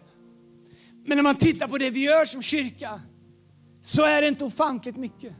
Men 1.08 1.18
när 1.18 1.24
man 1.24 1.36
tittar 1.36 1.68
på 1.68 1.78
det 1.78 1.90
vi 1.90 2.00
gör 2.00 2.26
som 2.26 2.42
kyrka 2.42 3.02
så 3.82 4.02
är 4.02 4.22
det 4.22 4.28
inte 4.28 4.44
ofantligt 4.44 4.98
mycket. 4.98 5.34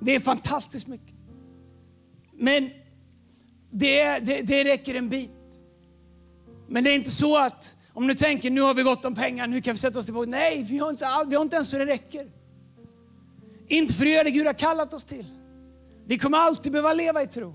Det 0.00 0.14
är 0.14 0.20
fantastiskt 0.20 0.86
mycket. 0.86 1.14
Men 2.32 2.70
det, 3.70 4.18
det, 4.18 4.42
det 4.42 4.64
räcker 4.64 4.94
en 4.94 5.08
bit. 5.08 5.30
Men 6.68 6.84
det 6.84 6.90
är 6.90 6.94
inte 6.94 7.10
så 7.10 7.38
att 7.38 7.76
om 7.92 8.06
du 8.06 8.14
tänker 8.14 8.50
nu 8.50 8.60
har 8.60 8.74
vi 8.74 8.82
gott 8.82 9.04
om 9.04 9.14
pengar, 9.14 9.46
nu 9.46 9.60
kan 9.60 9.74
vi 9.74 9.78
sätta 9.78 9.98
oss 9.98 10.04
tillbaka. 10.04 10.30
Nej, 10.30 10.62
vi 10.62 10.78
har 10.78 10.90
inte, 10.90 11.06
all, 11.06 11.28
vi 11.28 11.36
har 11.36 11.42
inte 11.42 11.56
ens 11.56 11.70
så 11.70 11.78
det 11.78 11.86
räcker. 11.86 12.30
Inte 13.68 13.94
för 13.94 14.04
att 14.04 14.12
göra 14.12 14.24
det 14.24 14.30
Gud 14.30 14.46
har 14.46 14.54
kallat 14.54 14.92
oss 14.92 15.04
till. 15.04 15.26
Vi 16.06 16.18
kommer 16.18 16.38
alltid 16.38 16.72
behöva 16.72 16.92
leva 16.92 17.22
i 17.22 17.26
tro. 17.26 17.54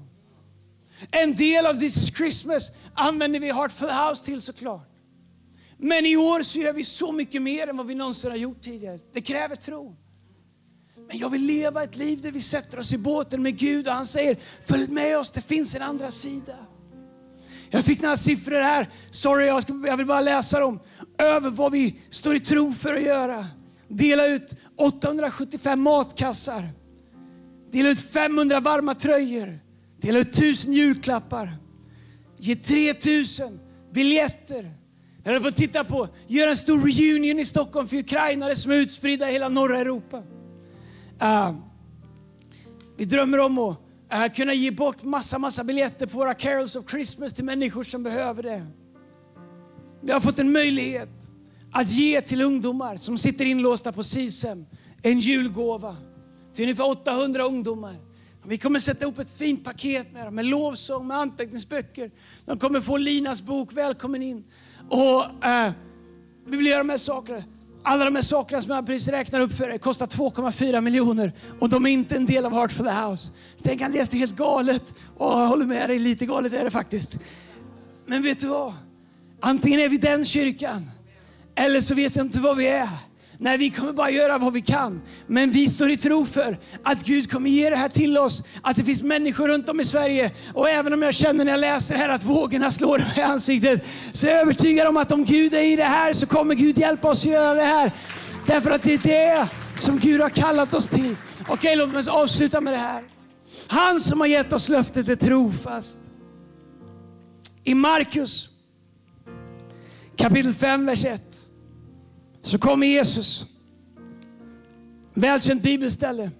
En 1.11 1.35
del 1.35 1.65
av 1.65 1.73
This 1.73 1.97
is 1.97 2.17
Christmas 2.17 2.71
använder 2.93 3.39
vi 3.39 3.51
Heart 3.51 3.71
for 3.71 3.87
the 3.87 3.93
House 3.93 4.25
till 4.25 4.41
såklart. 4.41 4.90
Men 5.83 6.05
i 6.05 6.17
år 6.17 6.43
så 6.43 6.59
gör 6.59 6.73
vi 6.73 6.83
så 6.83 7.11
mycket 7.11 7.41
mer 7.41 7.67
än 7.67 7.77
vad 7.77 7.87
vi 7.87 7.95
någonsin 7.95 8.31
har 8.31 8.37
gjort 8.37 8.61
tidigare. 8.61 8.99
Det 9.13 9.21
kräver 9.21 9.55
tro. 9.55 9.95
Men 11.07 11.17
jag 11.17 11.29
vill 11.29 11.45
leva 11.45 11.83
ett 11.83 11.95
liv 11.95 12.21
där 12.21 12.31
vi 12.31 12.41
sätter 12.41 12.79
oss 12.79 12.93
i 12.93 12.97
båten 12.97 13.43
med 13.43 13.57
Gud 13.57 13.87
och 13.87 13.93
han 13.93 14.05
säger, 14.05 14.37
följ 14.65 14.87
med 14.87 15.17
oss, 15.17 15.31
det 15.31 15.41
finns 15.41 15.75
en 15.75 15.81
andra 15.81 16.11
sida. 16.11 16.55
Jag 17.69 17.85
fick 17.85 18.01
några 18.01 18.17
siffror 18.17 18.61
här, 18.61 18.89
sorry 19.11 19.45
jag, 19.45 19.63
ska, 19.63 19.73
jag 19.85 19.97
vill 19.97 20.05
bara 20.05 20.21
läsa 20.21 20.59
dem, 20.59 20.79
över 21.17 21.49
vad 21.49 21.71
vi 21.71 21.99
står 22.09 22.35
i 22.35 22.39
tro 22.39 22.73
för 22.73 22.95
att 22.95 23.03
göra. 23.03 23.45
Dela 23.87 24.27
ut 24.27 24.55
875 24.77 25.81
matkassar, 25.81 26.69
dela 27.71 27.89
ut 27.89 27.99
500 27.99 28.59
varma 28.59 28.95
tröjor, 28.95 29.59
dela 30.01 30.19
ut 30.19 30.37
1000 30.37 30.73
julklappar, 30.73 31.57
ge 32.37 32.55
3000 32.55 33.59
biljetter, 33.93 34.80
jag 35.23 35.31
håller 35.31 35.41
på 35.41 35.47
att 35.47 35.55
titta 35.55 35.83
på, 35.83 36.07
göra 36.27 36.49
en 36.49 36.57
stor 36.57 36.79
reunion 36.79 37.39
i 37.39 37.45
Stockholm 37.45 37.87
för 37.87 37.97
ukrainare 37.97 38.55
som 38.55 38.71
är 38.71 38.75
utspridda 38.75 39.29
i 39.29 39.33
hela 39.33 39.49
norra 39.49 39.79
Europa. 39.79 40.23
Uh, 41.21 41.55
vi 42.97 43.05
drömmer 43.05 43.39
om 43.39 43.57
att 43.57 43.77
uh, 44.13 44.35
kunna 44.35 44.53
ge 44.53 44.71
bort 44.71 45.03
massa, 45.03 45.37
massa 45.37 45.63
biljetter 45.63 46.05
på 46.05 46.17
våra 46.17 46.33
carols 46.33 46.75
of 46.75 46.89
Christmas 46.89 47.33
till 47.33 47.45
människor 47.45 47.83
som 47.83 48.03
behöver 48.03 48.43
det. 48.43 48.67
Vi 50.01 50.11
har 50.11 50.19
fått 50.19 50.39
en 50.39 50.51
möjlighet 50.51 51.09
att 51.71 51.89
ge 51.91 52.21
till 52.21 52.41
ungdomar 52.41 52.95
som 52.95 53.17
sitter 53.17 53.45
inlåsta 53.45 53.91
på 53.91 54.03
SISEM 54.03 54.65
en 55.01 55.19
julgåva 55.19 55.97
till 56.53 56.63
ungefär 56.63 56.89
800 56.89 57.43
ungdomar. 57.43 57.95
Vi 58.45 58.57
kommer 58.57 58.79
sätta 58.79 59.05
ihop 59.05 59.19
ett 59.19 59.31
fint 59.31 59.63
paket 59.63 60.13
med 60.13 60.27
dem, 60.27 60.35
med 60.35 60.45
lovsång, 60.45 61.07
med 61.07 61.17
anteckningsböcker. 61.17 62.11
De 62.45 62.59
kommer 62.59 62.81
få 62.81 62.97
Linas 62.97 63.41
bok 63.41 63.73
Välkommen 63.73 64.23
in. 64.23 64.43
Och 64.91 65.45
eh, 65.45 65.71
Vi 66.45 66.57
vill 66.57 66.65
göra 66.65 66.77
de 66.77 66.89
här 66.89 66.97
sakerna. 66.97 67.43
Alla 67.83 68.05
de 68.05 68.15
här 68.15 68.21
sakerna 68.21 68.61
som 68.61 68.75
jag 68.75 68.85
precis 68.85 69.07
räknar 69.07 69.39
upp 69.39 69.53
för 69.53 69.69
er 69.69 69.77
kostar 69.77 70.07
2,4 70.07 70.81
miljoner 70.81 71.33
och 71.59 71.69
de 71.69 71.85
är 71.85 71.89
inte 71.89 72.15
en 72.15 72.25
del 72.25 72.45
av 72.45 72.53
Heart 72.53 72.71
for 72.71 72.83
the 72.83 72.89
House. 72.89 73.29
Tänk 73.63 73.81
Andreas, 73.81 74.09
det 74.09 74.17
är 74.17 74.19
helt 74.19 74.35
galet. 74.35 74.93
Och 75.17 75.31
jag 75.31 75.47
håller 75.47 75.65
med 75.65 75.89
dig, 75.89 75.99
lite 75.99 76.25
galet 76.25 76.53
är 76.53 76.63
det 76.63 76.71
faktiskt. 76.71 77.17
Men 78.05 78.23
vet 78.23 78.39
du 78.39 78.47
vad? 78.47 78.73
Antingen 79.39 79.79
är 79.79 79.89
vi 79.89 79.97
den 79.97 80.25
kyrkan 80.25 80.89
eller 81.55 81.81
så 81.81 81.95
vet 81.95 82.15
jag 82.15 82.25
inte 82.25 82.39
vad 82.39 82.57
vi 82.57 82.67
är. 82.67 82.89
Nej, 83.43 83.57
vi 83.57 83.69
kommer 83.69 83.93
bara 83.93 84.09
göra 84.09 84.37
vad 84.37 84.53
vi 84.53 84.61
kan. 84.61 85.01
Men 85.27 85.51
vi 85.51 85.69
står 85.69 85.91
i 85.91 85.97
tro 85.97 86.25
för 86.25 86.59
att 86.83 87.03
Gud 87.03 87.31
kommer 87.31 87.49
ge 87.49 87.69
det 87.69 87.75
här 87.75 87.89
till 87.89 88.17
oss. 88.17 88.43
Att 88.61 88.75
det 88.75 88.83
finns 88.83 89.03
människor 89.03 89.47
runt 89.47 89.69
om 89.69 89.79
i 89.79 89.85
Sverige. 89.85 90.31
Och 90.53 90.69
även 90.69 90.93
om 90.93 91.01
jag 91.01 91.13
känner 91.13 91.45
när 91.45 91.51
jag 91.51 91.59
läser 91.59 91.95
här 91.95 92.09
att 92.09 92.23
vågorna 92.23 92.71
slår 92.71 92.99
mig 92.99 93.13
i 93.17 93.21
ansiktet. 93.21 93.85
Så 94.13 94.27
är 94.27 94.31
jag 94.31 94.41
övertygad 94.41 94.87
om 94.87 94.97
att 94.97 95.11
om 95.11 95.25
Gud 95.25 95.53
är 95.53 95.61
i 95.61 95.75
det 95.75 95.83
här 95.83 96.13
så 96.13 96.27
kommer 96.27 96.55
Gud 96.55 96.77
hjälpa 96.77 97.09
oss 97.09 97.25
att 97.25 97.31
göra 97.31 97.53
det 97.53 97.65
här. 97.65 97.91
Därför 98.47 98.71
att 98.71 98.83
det 98.83 98.93
är 98.93 98.97
det 98.97 99.47
som 99.75 99.99
Gud 99.99 100.21
har 100.21 100.29
kallat 100.29 100.73
oss 100.73 100.87
till. 100.87 101.15
Okej, 101.47 101.75
låt 101.75 101.93
mig 101.93 102.03
avsluta 102.09 102.61
med 102.61 102.73
det 102.73 102.79
här. 102.79 103.03
Han 103.67 103.99
som 103.99 104.19
har 104.19 104.27
gett 104.27 104.53
oss 104.53 104.69
löftet 104.69 105.09
är 105.09 105.15
trofast. 105.15 105.99
I 107.63 107.73
Markus 107.73 108.49
kapitel 110.15 110.53
5, 110.53 110.85
vers 110.85 111.05
1 111.05 111.21
så 112.41 112.57
kommer 112.57 112.87
Jesus. 112.87 113.45
Välkänt 115.13 115.63
bibelställe. 115.63 116.31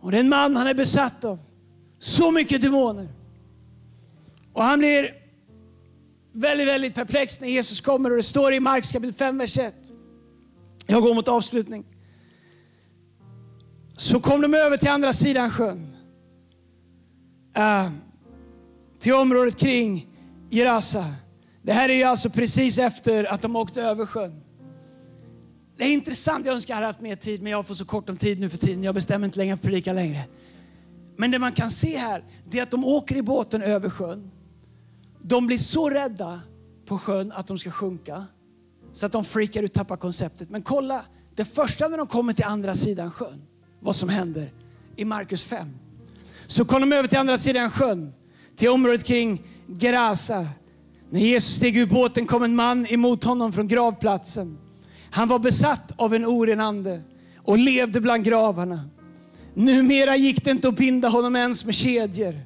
Och 0.00 0.10
det 0.10 0.16
är 0.16 0.20
en 0.20 0.28
man 0.28 0.56
han 0.56 0.66
är 0.66 0.74
besatt 0.74 1.24
av. 1.24 1.38
Så 1.98 2.30
mycket 2.30 2.62
demoner. 2.62 3.08
Och 4.52 4.64
han 4.64 4.78
blir 4.78 5.14
väldigt, 6.32 6.68
väldigt 6.68 6.94
perplex 6.94 7.40
när 7.40 7.48
Jesus 7.48 7.80
kommer 7.80 8.10
och 8.10 8.16
det 8.16 8.22
står 8.22 8.52
i 8.52 8.60
Markus 8.60 8.92
kapitel 8.92 9.14
5, 9.14 9.38
vers 9.38 9.58
1. 9.58 9.74
Jag 10.86 11.02
går 11.02 11.14
mot 11.14 11.28
avslutning. 11.28 11.84
Så 13.96 14.20
kom 14.20 14.40
de 14.40 14.54
över 14.54 14.76
till 14.76 14.88
andra 14.88 15.12
sidan 15.12 15.50
sjön. 15.50 15.96
Uh, 17.58 17.90
till 18.98 19.14
området 19.14 19.56
kring 19.56 20.06
Gerasa. 20.50 21.04
Det 21.62 21.72
här 21.72 21.88
är 21.88 21.94
ju 21.94 22.02
alltså 22.02 22.30
precis 22.30 22.78
efter 22.78 23.24
att 23.24 23.42
de 23.42 23.56
åkte 23.56 23.82
över 23.82 24.06
sjön. 24.06 24.42
Det 25.80 25.86
är 25.86 25.92
intressant, 25.92 26.46
jag 26.46 26.54
önskar 26.54 26.74
jag 26.74 26.76
hade 26.76 26.86
haft 26.86 27.00
mer 27.00 27.16
tid, 27.16 27.42
men 27.42 27.52
jag 27.52 27.66
får 27.66 27.74
så 27.74 27.84
kort 27.84 28.10
om 28.10 28.16
tid 28.16 28.40
nu 28.40 28.50
för 28.50 28.58
tiden. 28.58 28.84
Jag 28.84 28.94
bestämmer 28.94 29.26
inte 29.26 29.38
längre 29.38 29.56
för 29.56 29.60
att 29.60 29.62
predika 29.62 29.92
längre. 29.92 30.20
Men 31.16 31.30
det 31.30 31.38
man 31.38 31.52
kan 31.52 31.70
se 31.70 31.96
här, 31.96 32.24
det 32.50 32.58
är 32.58 32.62
att 32.62 32.70
de 32.70 32.84
åker 32.84 33.16
i 33.16 33.22
båten 33.22 33.62
över 33.62 33.90
sjön. 33.90 34.30
De 35.22 35.46
blir 35.46 35.58
så 35.58 35.90
rädda 35.90 36.40
på 36.86 36.98
sjön 36.98 37.32
att 37.32 37.46
de 37.46 37.58
ska 37.58 37.70
sjunka, 37.70 38.26
så 38.92 39.06
att 39.06 39.12
de 39.12 39.24
freakar 39.24 39.62
ut, 39.62 39.72
tappar 39.72 39.96
konceptet. 39.96 40.50
Men 40.50 40.62
kolla, 40.62 41.04
det 41.34 41.44
första 41.44 41.88
när 41.88 41.98
de 41.98 42.06
kommer 42.06 42.32
till 42.32 42.44
andra 42.44 42.74
sidan 42.74 43.10
sjön, 43.10 43.42
vad 43.80 43.96
som 43.96 44.08
händer 44.08 44.52
i 44.96 45.04
Markus 45.04 45.44
5. 45.44 45.68
Så 46.46 46.64
kom 46.64 46.80
de 46.80 46.92
över 46.92 47.08
till 47.08 47.18
andra 47.18 47.38
sidan 47.38 47.70
sjön, 47.70 48.12
till 48.56 48.68
området 48.68 49.04
kring 49.04 49.42
Gerasa. 49.78 50.46
När 51.10 51.20
Jesus 51.20 51.54
steg 51.54 51.76
ur 51.76 51.86
båten 51.86 52.26
kom 52.26 52.42
en 52.42 52.54
man 52.54 52.86
emot 52.86 53.24
honom 53.24 53.52
från 53.52 53.68
gravplatsen. 53.68 54.58
Han 55.10 55.28
var 55.28 55.38
besatt 55.38 55.92
av 55.96 56.14
en 56.14 56.26
oren 56.26 56.60
ande 56.60 57.02
och 57.36 57.58
levde 57.58 58.00
bland 58.00 58.24
gravarna. 58.24 58.80
Numera 59.54 60.16
gick 60.16 60.44
det 60.44 60.50
inte 60.50 60.68
att 60.68 60.76
binda 60.76 61.08
honom 61.08 61.36
ens 61.36 61.64
med 61.64 61.74
kedjor. 61.74 62.40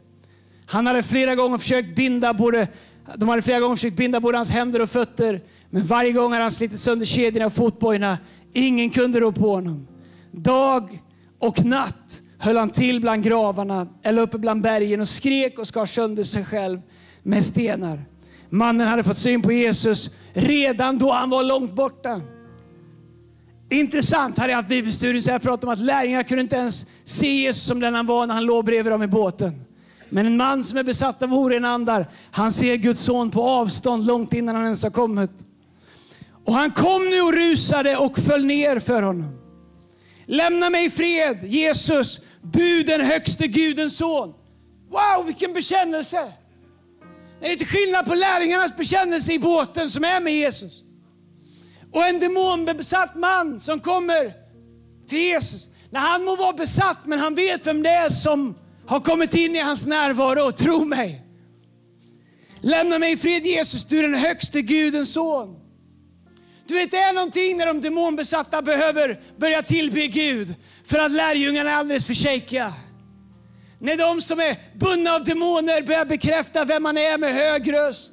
Han 0.67 0.87
hade 0.87 1.03
flera 1.03 1.35
gånger 1.35 1.59
försökt 1.59 1.97
binda 1.97 2.35
både, 2.35 2.69
de 3.17 3.29
hade 3.29 3.43
flera 3.43 3.61
gånger 3.61 3.77
försökt 3.77 3.97
binda 3.97 4.21
både 4.21 4.39
hans 4.39 4.51
händer 4.51 4.83
och 4.83 4.91
fötter, 4.91 5.41
men 5.71 5.85
varje 5.85 6.13
gång 6.13 6.33
hade 6.33 6.45
han 6.45 6.51
slitit 6.51 6.79
sönder 6.79 7.07
kedjorna 7.07 7.47
och 7.47 7.53
fotbojorna. 7.53 8.19
Ingen 8.53 8.91
kunde 8.91 9.21
rå 9.21 9.33
på 9.33 9.51
honom. 9.51 9.87
Dag 10.31 11.03
och 11.39 11.65
natt 11.65 12.23
höll 12.39 12.57
han 12.57 12.71
till 12.71 13.01
bland 13.01 13.25
gravarna 13.25 13.89
eller 14.03 14.23
uppe 14.23 14.39
bland 14.39 14.63
bergen 14.63 15.01
och 15.01 15.09
skrek 15.09 15.59
och 15.59 15.67
skar 15.67 15.87
sönder 15.87 16.23
sig 16.23 16.45
själv 16.45 16.81
med 17.23 17.45
stenar. 17.45 18.05
Mannen 18.51 18.89
hade 18.89 19.03
fått 19.03 19.19
syn 19.19 19.43
på 19.43 19.53
Jesus 19.53 20.11
redan 20.33 20.99
då 20.99 21.13
han 21.13 21.31
var 21.31 21.45
långt 21.45 21.73
borta. 21.73 22.21
Intressant, 23.75 24.39
hade 24.39 24.51
jag 24.51 24.57
haft 24.57 24.69
bibelstudier 24.69 25.23
så 25.23 25.31
jag 25.31 25.43
pratat 25.43 25.65
om 25.65 25.71
att 25.71 25.79
lärjungarna 25.79 26.25
kunde 26.25 26.41
inte 26.41 26.57
ens 26.57 26.87
se 27.05 27.35
Jesus 27.35 27.67
som 27.67 27.81
den 27.81 27.95
han 27.95 28.07
var 28.07 28.27
när 28.27 28.35
han 28.35 28.45
låg 28.45 28.65
bredvid 28.65 28.93
dem 28.93 29.03
i 29.03 29.07
båten. 29.07 29.65
Men 30.09 30.27
en 30.27 30.37
man 30.37 30.65
som 30.65 30.79
är 30.79 30.83
besatt 30.83 31.23
av 31.23 31.35
orena 31.35 31.69
andar, 31.69 32.07
han 32.31 32.53
ser 32.53 32.77
Guds 32.77 33.01
son 33.01 33.31
på 33.31 33.43
avstånd 33.43 34.07
långt 34.07 34.33
innan 34.33 34.55
han 34.55 34.65
ens 34.65 34.83
har 34.83 34.91
kommit. 34.91 35.31
Och 36.45 36.55
han 36.55 36.71
kom 36.71 37.11
nu 37.11 37.21
och 37.21 37.33
rusade 37.33 37.97
och 37.97 38.19
föll 38.19 38.45
ner 38.45 38.79
för 38.79 39.03
honom. 39.03 39.39
Lämna 40.27 40.71
mig 40.71 40.85
i 40.85 40.91
fred, 40.91 41.45
Jesus, 41.45 42.21
du 42.43 42.83
den 42.83 43.01
högste 43.01 43.47
Gudens 43.47 43.97
son. 43.97 44.35
Wow, 44.91 45.27
vilken 45.27 45.53
bekännelse! 45.53 46.33
Det 47.41 47.47
är 47.47 47.51
lite 47.51 47.65
skillnad 47.65 48.07
på 48.07 48.15
lärjungarnas 48.15 48.77
bekännelse 48.77 49.33
i 49.33 49.39
båten 49.39 49.91
som 49.91 50.05
är 50.05 50.21
med 50.21 50.35
Jesus 50.35 50.85
och 51.95 52.07
en 52.07 52.19
demonbesatt 52.19 53.15
man 53.15 53.61
som 53.61 53.81
kommer 53.81 54.35
till 55.09 55.19
Jesus. 55.19 55.69
När 55.91 56.01
han 56.01 56.25
må 56.25 56.37
vara 56.37 56.53
besatt, 56.53 56.99
men 57.05 57.19
han 57.19 57.35
vet 57.35 57.67
vem 57.67 57.83
det 57.83 57.91
är 57.91 58.09
som 58.09 58.55
har 58.87 59.01
kommit 59.01 59.35
in 59.35 59.57
i 59.57 59.61
hans 59.61 59.87
närvaro. 59.87 60.53
Tro 60.53 60.85
mig. 60.85 61.23
Lämna 62.61 62.99
mig 62.99 63.13
i 63.13 63.17
fred 63.17 63.47
Jesus, 63.47 63.85
du 63.85 63.99
är 63.99 64.03
den 64.03 64.15
högste 64.15 64.63
Gudens 64.63 65.13
son. 65.13 65.57
Du 66.67 66.75
vet, 66.75 66.91
det 66.91 66.97
är 66.97 67.13
någonting 67.13 67.57
när 67.57 67.67
de 67.67 67.81
demonbesatta 67.81 68.63
behöver 68.63 69.21
börja 69.37 69.63
tillbe 69.63 70.07
Gud 70.07 70.55
för 70.85 70.99
att 70.99 71.11
lärjungarna 71.11 71.71
är 71.71 71.75
alldeles 71.75 72.07
för 72.07 72.15
shakiga. 72.15 72.73
När 73.79 73.97
de 73.97 74.23
som 74.23 74.41
är 74.41 74.57
bundna 74.75 75.15
av 75.15 75.25
demoner 75.25 75.83
börjar 75.83 76.05
bekräfta 76.05 76.65
vem 76.65 76.83
man 76.83 76.99
är 76.99 77.19
med 77.19 77.35
hög 77.35 77.73
röst. 77.73 78.13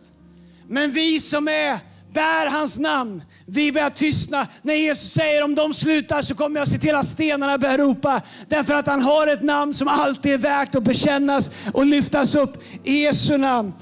Men 0.68 0.92
vi 0.92 1.20
som 1.20 1.48
är 1.48 1.80
bär 2.14 2.46
hans 2.46 2.80
namn. 2.80 3.24
Vi 3.46 3.72
börjar 3.72 3.90
tystna. 3.90 4.48
När 4.62 4.74
Jesus 4.74 5.12
säger 5.12 5.44
om 5.44 5.56
de 5.56 5.74
slutar 5.74 6.22
så 6.22 6.36
kommer 6.36 6.60
jag 6.60 6.68
se 6.68 6.78
till 6.78 6.96
att 6.96 7.06
stenarna 7.06 7.58
börjar 7.58 7.78
ropa. 7.78 8.22
Därför 8.48 8.74
att 8.74 8.88
han 8.88 9.02
har 9.02 9.28
ett 9.28 9.42
namn 9.42 9.74
som 9.74 9.88
alltid 9.88 10.34
är 10.34 10.38
värt 10.38 10.76
att 10.76 10.84
bekännas 10.84 11.52
och 11.74 11.86
lyftas 11.86 12.36
upp. 12.36 12.64
I 12.84 13.04
Jesu 13.04 13.38
namn. 13.38 13.74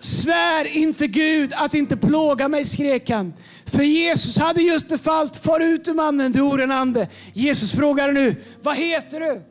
Svär 0.00 0.64
inför 0.64 1.06
Gud 1.06 1.52
att 1.56 1.74
inte 1.74 1.96
plåga 1.96 2.48
mig, 2.48 2.64
skrek 2.64 3.10
han. 3.10 3.34
För 3.66 3.82
Jesus 3.82 4.38
hade 4.38 4.62
just 4.62 4.88
befallt, 4.88 5.36
far 5.36 5.60
ut 5.60 5.88
ur 5.88 5.94
mannen, 5.94 6.32
du 6.32 6.40
orenande. 6.40 7.08
Jesus 7.32 7.72
frågade 7.72 8.12
nu, 8.12 8.36
vad 8.62 8.76
heter 8.76 9.20
du? 9.20 9.42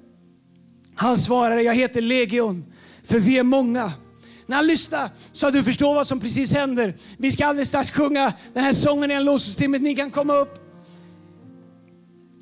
Han 0.95 1.17
svarade, 1.17 1.61
jag 1.61 1.75
heter 1.75 2.01
Legion, 2.01 2.65
för 3.03 3.19
vi 3.19 3.37
är 3.37 3.43
många. 3.43 3.91
När 4.45 4.55
han 4.55 4.67
lyssnar 4.67 5.11
så 5.33 5.47
att 5.47 5.53
du 5.53 5.63
förstår 5.63 5.95
vad 5.95 6.07
som 6.07 6.19
precis 6.19 6.53
händer. 6.53 6.95
Vi 7.17 7.31
ska 7.31 7.45
alldeles 7.45 7.69
strax 7.69 7.91
sjunga 7.91 8.33
den 8.53 8.63
här 8.63 8.73
sången 8.73 9.11
i 9.11 9.13
en 9.13 9.23
lovsångstimmet. 9.23 9.81
Ni 9.81 9.95
kan 9.95 10.11
komma 10.11 10.35
upp. 10.35 10.59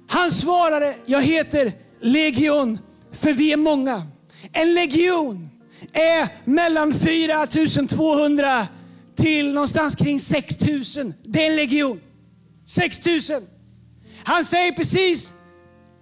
Han 0.08 0.32
svarade, 0.32 0.96
jag 1.06 1.22
heter 1.22 1.74
Legion, 2.00 2.80
för 3.12 3.34
vi 3.34 3.52
är 3.54 3.58
många. 3.58 4.08
En 4.52 4.74
legion 4.74 5.50
är 5.94 6.28
mellan 6.46 6.94
4200 6.94 8.68
till 9.16 9.54
någonstans 9.54 9.96
kring 9.96 10.20
6000. 10.20 11.13
Det 11.24 11.46
är 11.46 11.50
en 11.50 11.56
legion. 11.56 12.00
6000. 12.66 13.44
Han 14.24 14.44
säger 14.44 14.72
precis 14.72 15.34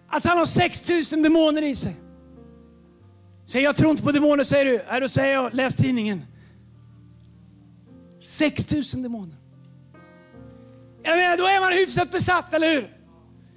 att 0.09 0.23
han 0.23 0.37
har 0.37 0.45
6000 0.45 1.21
demoner 1.21 1.61
i 1.61 1.75
sig. 1.75 1.95
Säger 3.51 3.65
jag 3.65 3.75
tror 3.75 3.91
inte 3.91 4.03
på 4.03 4.11
demoner, 4.11 4.43
säger 4.43 4.65
du. 4.65 4.81
Nej, 4.91 5.01
då 5.01 5.07
säger 5.07 5.33
jag 5.33 5.53
läs 5.53 5.75
tidningen. 5.75 6.25
6 8.23 8.71
000 8.71 9.03
demoner. 9.03 9.35
Jag 11.03 11.17
menar, 11.17 11.37
då 11.37 11.45
är 11.45 11.59
man 11.59 11.73
hyfsat 11.73 12.11
besatt, 12.11 12.53
eller 12.53 12.73
hur? 12.73 12.97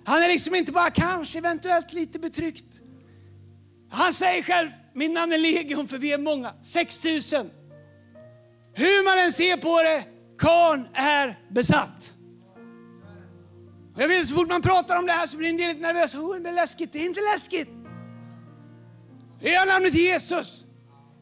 Han 0.04 0.22
är 0.22 0.28
liksom 0.28 0.54
inte 0.54 0.72
bara 0.72 0.90
kanske, 0.90 1.38
eventuellt 1.38 1.92
lite 1.92 2.18
betryckt. 2.18 2.80
Han 3.90 4.12
säger 4.12 4.42
själv, 4.42 4.70
min 4.94 5.12
namn 5.12 5.33
är 5.33 5.38
Legion 5.38 5.88
för 5.88 5.98
vi 5.98 6.12
är 6.12 6.18
många. 6.18 6.54
6 6.62 7.04
000. 7.04 7.12
Hur 8.72 9.04
man 9.04 9.24
än 9.24 9.33
ser 9.33 9.57
på 9.57 9.83
det, 9.83 10.04
karn 10.38 10.88
är 10.94 11.38
besatt. 11.50 12.14
jag 13.98 14.09
vet, 14.09 14.26
så 14.26 14.35
fort 14.35 14.48
man 14.48 14.62
pratar 14.62 14.98
om 14.98 15.07
det 15.07 15.12
här 15.12 15.26
så 15.26 15.37
blir 15.37 15.48
en 15.48 15.57
del 15.57 15.68
lite 15.68 15.80
nervösa. 15.80 16.18
Oh, 16.18 16.37
det 16.37 16.48
är 16.48 16.54
läskigt. 16.54 16.92
Det 16.92 16.98
är 16.98 17.07
inte 17.07 17.20
läskigt. 17.20 17.84
I 19.44 19.66
namnet 19.66 19.94
Jesus. 19.94 20.64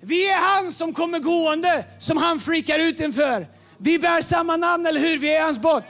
Vi 0.01 0.31
är 0.31 0.39
han 0.41 0.73
som 0.73 0.95
kommer 0.95 1.19
gående, 1.19 1.85
som 1.99 2.17
han 2.17 2.41
freakar 2.41 2.79
ut 2.79 3.01
inför. 3.01 3.47
Vi 3.79 3.99
bär 3.99 4.21
samma 4.21 4.57
namn, 4.57 4.87
eller 4.87 5.01
hur? 5.01 5.19
Vi 5.19 5.37
är 5.37 5.43
hans 5.43 5.59
barn. 5.59 5.83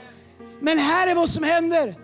Men 0.59 0.77
här 0.77 1.07
är 1.07 1.15
vad 1.15 1.29
som 1.29 1.43
händer. 1.43 1.95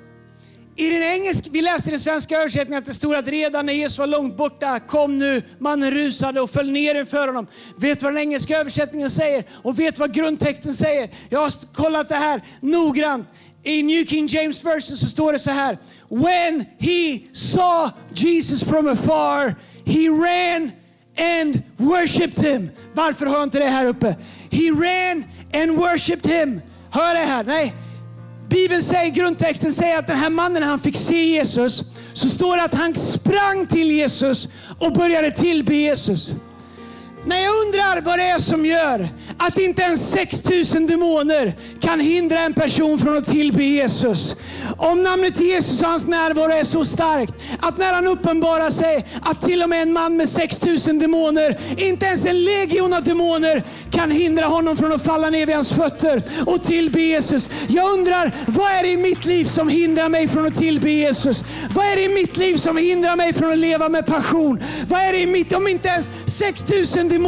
I 0.75 0.89
den 0.89 1.03
engelska, 1.03 1.49
vi 1.51 1.61
läste 1.61 1.89
i 1.89 1.91
den 1.91 1.99
svenska 1.99 2.37
översättningen 2.37 2.79
att 2.79 2.85
det 2.85 2.93
stod 2.93 3.15
att 3.15 3.27
redan 3.27 3.65
när 3.65 3.73
Jesus 3.73 3.97
var 3.97 4.07
långt 4.07 4.37
borta 4.37 4.79
kom 4.79 5.19
nu 5.19 5.41
mannen 5.59 5.91
rusade 5.91 6.41
och 6.41 6.49
föll 6.49 6.71
ner 6.71 6.95
inför 6.95 7.27
honom. 7.27 7.47
Vet 7.77 8.03
vad 8.03 8.13
den 8.13 8.21
engelska 8.21 8.57
översättningen 8.57 9.09
säger? 9.09 9.43
Och 9.63 9.79
vet 9.79 9.99
vad 9.99 10.13
grundtexten 10.13 10.73
säger? 10.73 11.09
Jag 11.29 11.39
har 11.39 11.73
kollat 11.73 12.09
det 12.09 12.15
här 12.15 12.41
noggrant. 12.61 13.27
I 13.63 13.83
New 13.83 14.05
King 14.05 14.27
James 14.27 14.65
version 14.65 14.97
så 14.97 15.07
står 15.07 15.33
det 15.33 15.39
så 15.39 15.51
här. 15.51 15.77
When 16.09 16.65
he 16.79 17.19
saw 17.31 17.95
Jesus 18.13 18.63
from 18.63 18.87
afar 18.87 19.55
He 19.89 20.07
ran 20.07 20.71
and 21.17 21.63
worshipped 21.77 22.45
him. 22.45 22.69
Varför 22.93 23.25
har 23.25 23.35
jag 23.35 23.43
inte 23.43 23.59
det 23.59 23.69
här 23.69 23.85
uppe? 23.85 24.15
He 24.51 24.71
ran 24.71 25.23
and 25.53 25.77
worshipped 25.77 26.31
him. 26.31 26.61
Hör 26.91 27.13
det 27.13 27.25
här. 27.25 27.43
Nej. 27.43 27.73
Bibeln 28.49 28.81
säger, 28.81 29.09
grundtexten 29.11 29.73
säger 29.73 29.99
att 29.99 30.07
den 30.07 30.17
här 30.17 30.29
mannen 30.29 30.61
när 30.61 30.69
han 30.69 30.79
fick 30.79 30.95
se 30.95 31.23
Jesus, 31.23 31.83
så 32.13 32.29
står 32.29 32.57
det 32.57 32.63
att 32.63 32.73
han 32.73 32.95
sprang 32.95 33.65
till 33.65 33.91
Jesus 33.91 34.47
och 34.79 34.93
började 34.93 35.31
tillbe 35.31 35.75
Jesus. 35.75 36.35
Men 37.25 37.41
jag 37.41 37.65
undrar 37.65 38.01
vad 38.01 38.19
det 38.19 38.23
är 38.23 38.37
som 38.37 38.65
gör 38.65 39.09
att 39.37 39.57
inte 39.57 39.81
ens 39.81 40.11
6000 40.11 40.87
demoner 40.87 41.53
kan 41.81 41.99
hindra 41.99 42.39
en 42.39 42.53
person 42.53 42.99
från 42.99 43.17
att 43.17 43.25
tillbe 43.25 43.63
Jesus. 43.63 44.35
Om 44.77 45.03
namnet 45.03 45.39
Jesus 45.39 45.81
och 45.81 45.87
hans 45.87 46.07
närvaro 46.07 46.51
är 46.51 46.63
så 46.63 46.85
starkt 46.85 47.33
att 47.59 47.77
när 47.77 47.93
han 47.93 48.07
uppenbarar 48.07 48.69
sig 48.69 49.05
att 49.21 49.41
till 49.41 49.63
och 49.63 49.69
med 49.69 49.81
en 49.81 49.93
man 49.93 50.17
med 50.17 50.29
6000 50.29 50.99
demoner, 50.99 51.57
inte 51.77 52.05
ens 52.05 52.25
en 52.25 52.43
legion 52.43 52.93
av 52.93 53.03
demoner 53.03 53.63
kan 53.91 54.11
hindra 54.11 54.45
honom 54.45 54.77
från 54.77 54.91
att 54.91 55.03
falla 55.03 55.29
ner 55.29 55.45
vid 55.45 55.55
hans 55.55 55.71
fötter 55.71 56.23
och 56.45 56.63
tillbe 56.63 57.01
Jesus. 57.01 57.49
Jag 57.67 57.91
undrar, 57.91 58.31
vad 58.47 58.71
är 58.71 58.83
det 58.83 58.89
i 58.89 58.97
mitt 58.97 59.25
liv 59.25 59.45
som 59.45 59.69
hindrar 59.69 60.09
mig 60.09 60.27
från 60.27 60.45
att 60.45 60.55
tillbe 60.55 60.89
Jesus? 60.89 61.43
Vad 61.75 61.85
är 61.85 61.95
det 61.95 62.03
i 62.03 62.09
mitt 62.09 62.37
liv 62.37 62.55
som 62.55 62.77
hindrar 62.77 63.15
mig 63.15 63.33
från 63.33 63.51
att 63.51 63.57
leva 63.57 63.89
med 63.89 64.07
passion? 64.07 64.63
Vad 64.87 64.99
är 64.99 65.13
det 65.13 65.19
i 65.19 65.27
mitt, 65.27 65.53
om 65.53 65.67
inte 65.67 65.87
ens 65.87 66.09
6000 66.25 67.09
demoner 67.09 67.18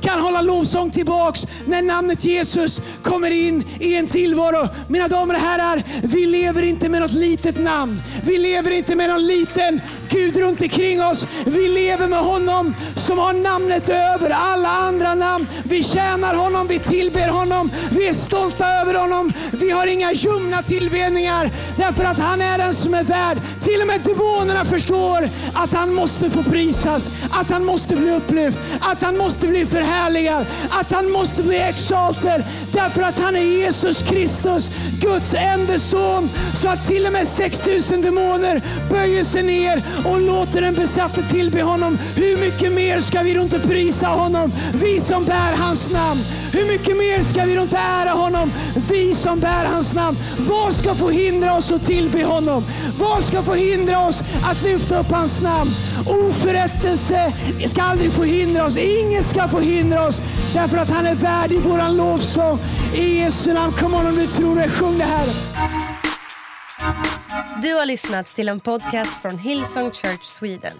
kan 0.00 0.20
hålla 0.20 0.42
lovsång 0.42 0.90
tillbaks 0.90 1.46
när 1.66 1.82
namnet 1.82 2.24
Jesus 2.24 2.80
kommer 3.02 3.30
in 3.30 3.64
i 3.80 3.94
en 3.94 4.08
tillvaro. 4.08 4.68
Mina 4.88 5.08
damer 5.08 5.34
och 5.34 5.40
herrar, 5.40 5.82
vi 6.02 6.26
lever 6.26 6.62
inte 6.62 6.88
med 6.88 7.00
något 7.00 7.12
litet 7.12 7.58
namn. 7.58 8.02
Vi 8.24 8.38
lever 8.38 8.70
inte 8.70 8.96
med 8.96 9.08
någon 9.08 9.26
liten 9.26 9.80
Gud 10.08 10.36
runt 10.36 10.62
omkring 10.62 11.02
oss. 11.02 11.26
Vi 11.46 11.68
lever 11.68 12.06
med 12.06 12.18
honom 12.18 12.74
som 12.96 13.18
har 13.18 13.32
namnet 13.32 13.88
över 13.88 14.30
alla 14.30 14.68
andra 14.68 15.01
namn. 15.32 15.46
Vi 15.64 15.82
tjänar 15.82 16.34
honom, 16.34 16.66
vi 16.66 16.78
tillber 16.78 17.28
honom, 17.28 17.70
vi 17.90 18.08
är 18.08 18.12
stolta 18.12 18.66
över 18.68 18.94
honom. 18.94 19.32
Vi 19.50 19.70
har 19.70 19.86
inga 19.86 20.12
ljumna 20.12 20.62
tillbedningar 20.62 21.50
därför 21.76 22.04
att 22.04 22.18
han 22.18 22.40
är 22.40 22.58
den 22.58 22.74
som 22.74 22.94
är 22.94 23.04
värd. 23.04 23.38
Till 23.64 23.80
och 23.80 23.86
med 23.86 24.00
demonerna 24.00 24.64
förstår 24.64 25.28
att 25.54 25.74
han 25.74 25.94
måste 25.94 26.30
få 26.30 26.42
prisas, 26.42 27.10
att 27.30 27.50
han 27.50 27.64
måste 27.64 27.96
bli 27.96 28.10
upplyft, 28.10 28.58
att 28.80 29.02
han 29.02 29.18
måste 29.18 29.48
bli 29.48 29.66
förhärligad, 29.66 30.46
att 30.70 30.92
han 30.92 31.12
måste 31.12 31.42
bli 31.42 31.56
exalter 31.56 32.44
därför 32.72 33.02
att 33.02 33.18
han 33.20 33.36
är 33.36 33.40
Jesus 33.40 34.02
Kristus, 34.02 34.70
Guds 35.00 35.34
enda 35.34 35.78
son. 35.78 36.30
Så 36.54 36.68
att 36.68 36.86
till 36.86 37.06
och 37.06 37.12
med 37.12 37.28
6000 37.28 38.02
demoner 38.02 38.62
böjer 38.90 39.24
sig 39.24 39.42
ner 39.42 39.82
och 40.04 40.20
låter 40.20 40.60
den 40.60 40.74
besatte 40.74 41.22
tillbe 41.22 41.62
honom. 41.62 41.98
Hur 42.16 42.36
mycket 42.36 42.72
mer 42.72 43.00
ska 43.00 43.22
vi 43.22 43.34
då 43.34 43.42
inte 43.42 43.60
prisa 43.60 44.06
honom, 44.06 44.52
vi 44.74 45.00
som 45.00 45.21
som 45.22 45.28
bär 45.28 45.52
hans 45.56 45.90
namn? 45.90 46.20
Hur 46.52 46.66
mycket 46.66 46.96
mer 46.96 47.22
ska 47.22 47.44
vi 47.44 47.54
då 47.54 47.62
inte 47.62 47.76
ära 47.76 48.10
honom, 48.10 48.52
vi 48.90 49.14
som 49.14 49.40
bär 49.40 49.64
hans 49.64 49.94
namn? 49.94 50.18
Vad 50.38 50.74
ska 50.74 50.94
få 50.94 51.10
hindra 51.10 51.54
oss 51.54 51.72
att 51.72 51.82
tillbe 51.82 52.24
honom? 52.24 52.64
Vad 52.98 53.24
ska 53.24 53.42
få 53.42 53.54
hindra 53.54 54.06
oss 54.06 54.22
att 54.44 54.62
lyfta 54.62 55.00
upp 55.00 55.10
hans 55.10 55.40
namn? 55.40 55.70
Oförrättelse 56.06 57.32
ska 57.66 57.82
aldrig 57.82 58.12
få 58.12 58.22
hindra 58.22 58.64
oss. 58.64 58.76
Inget 58.76 59.26
ska 59.26 59.48
få 59.48 59.60
hindra 59.60 60.06
oss 60.06 60.20
därför 60.54 60.78
att 60.78 60.90
han 60.90 61.06
är 61.06 61.14
värdig 61.14 61.60
våran 61.60 61.96
lovsång. 61.96 62.58
I 62.94 63.18
Jesu 63.18 63.52
namn, 63.52 63.72
kom 63.72 63.94
on 63.94 64.06
om 64.06 64.16
du 64.16 64.26
tror 64.26 64.56
det. 64.56 64.68
Sjung 64.68 64.98
det 64.98 65.04
här. 65.04 65.26
Du 67.62 67.74
har 67.74 67.86
lyssnat 67.86 68.26
till 68.26 68.48
en 68.48 68.60
podcast 68.60 69.22
från 69.22 69.38
Hillsong 69.38 69.90
Church 69.90 70.24
Sweden. 70.24 70.76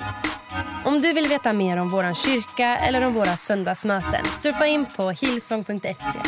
Om 0.85 1.01
du 1.01 1.13
vill 1.13 1.29
veta 1.29 1.53
mer 1.53 1.77
om 1.77 1.89
vår 1.89 2.15
kyrka 2.15 2.77
eller 2.77 3.07
om 3.07 3.15
våra 3.15 3.37
söndagsmöten 3.37 4.25
surfa 4.25 4.67
in 4.67 4.87
på 4.97 5.11
hillsong.se. 5.11 6.19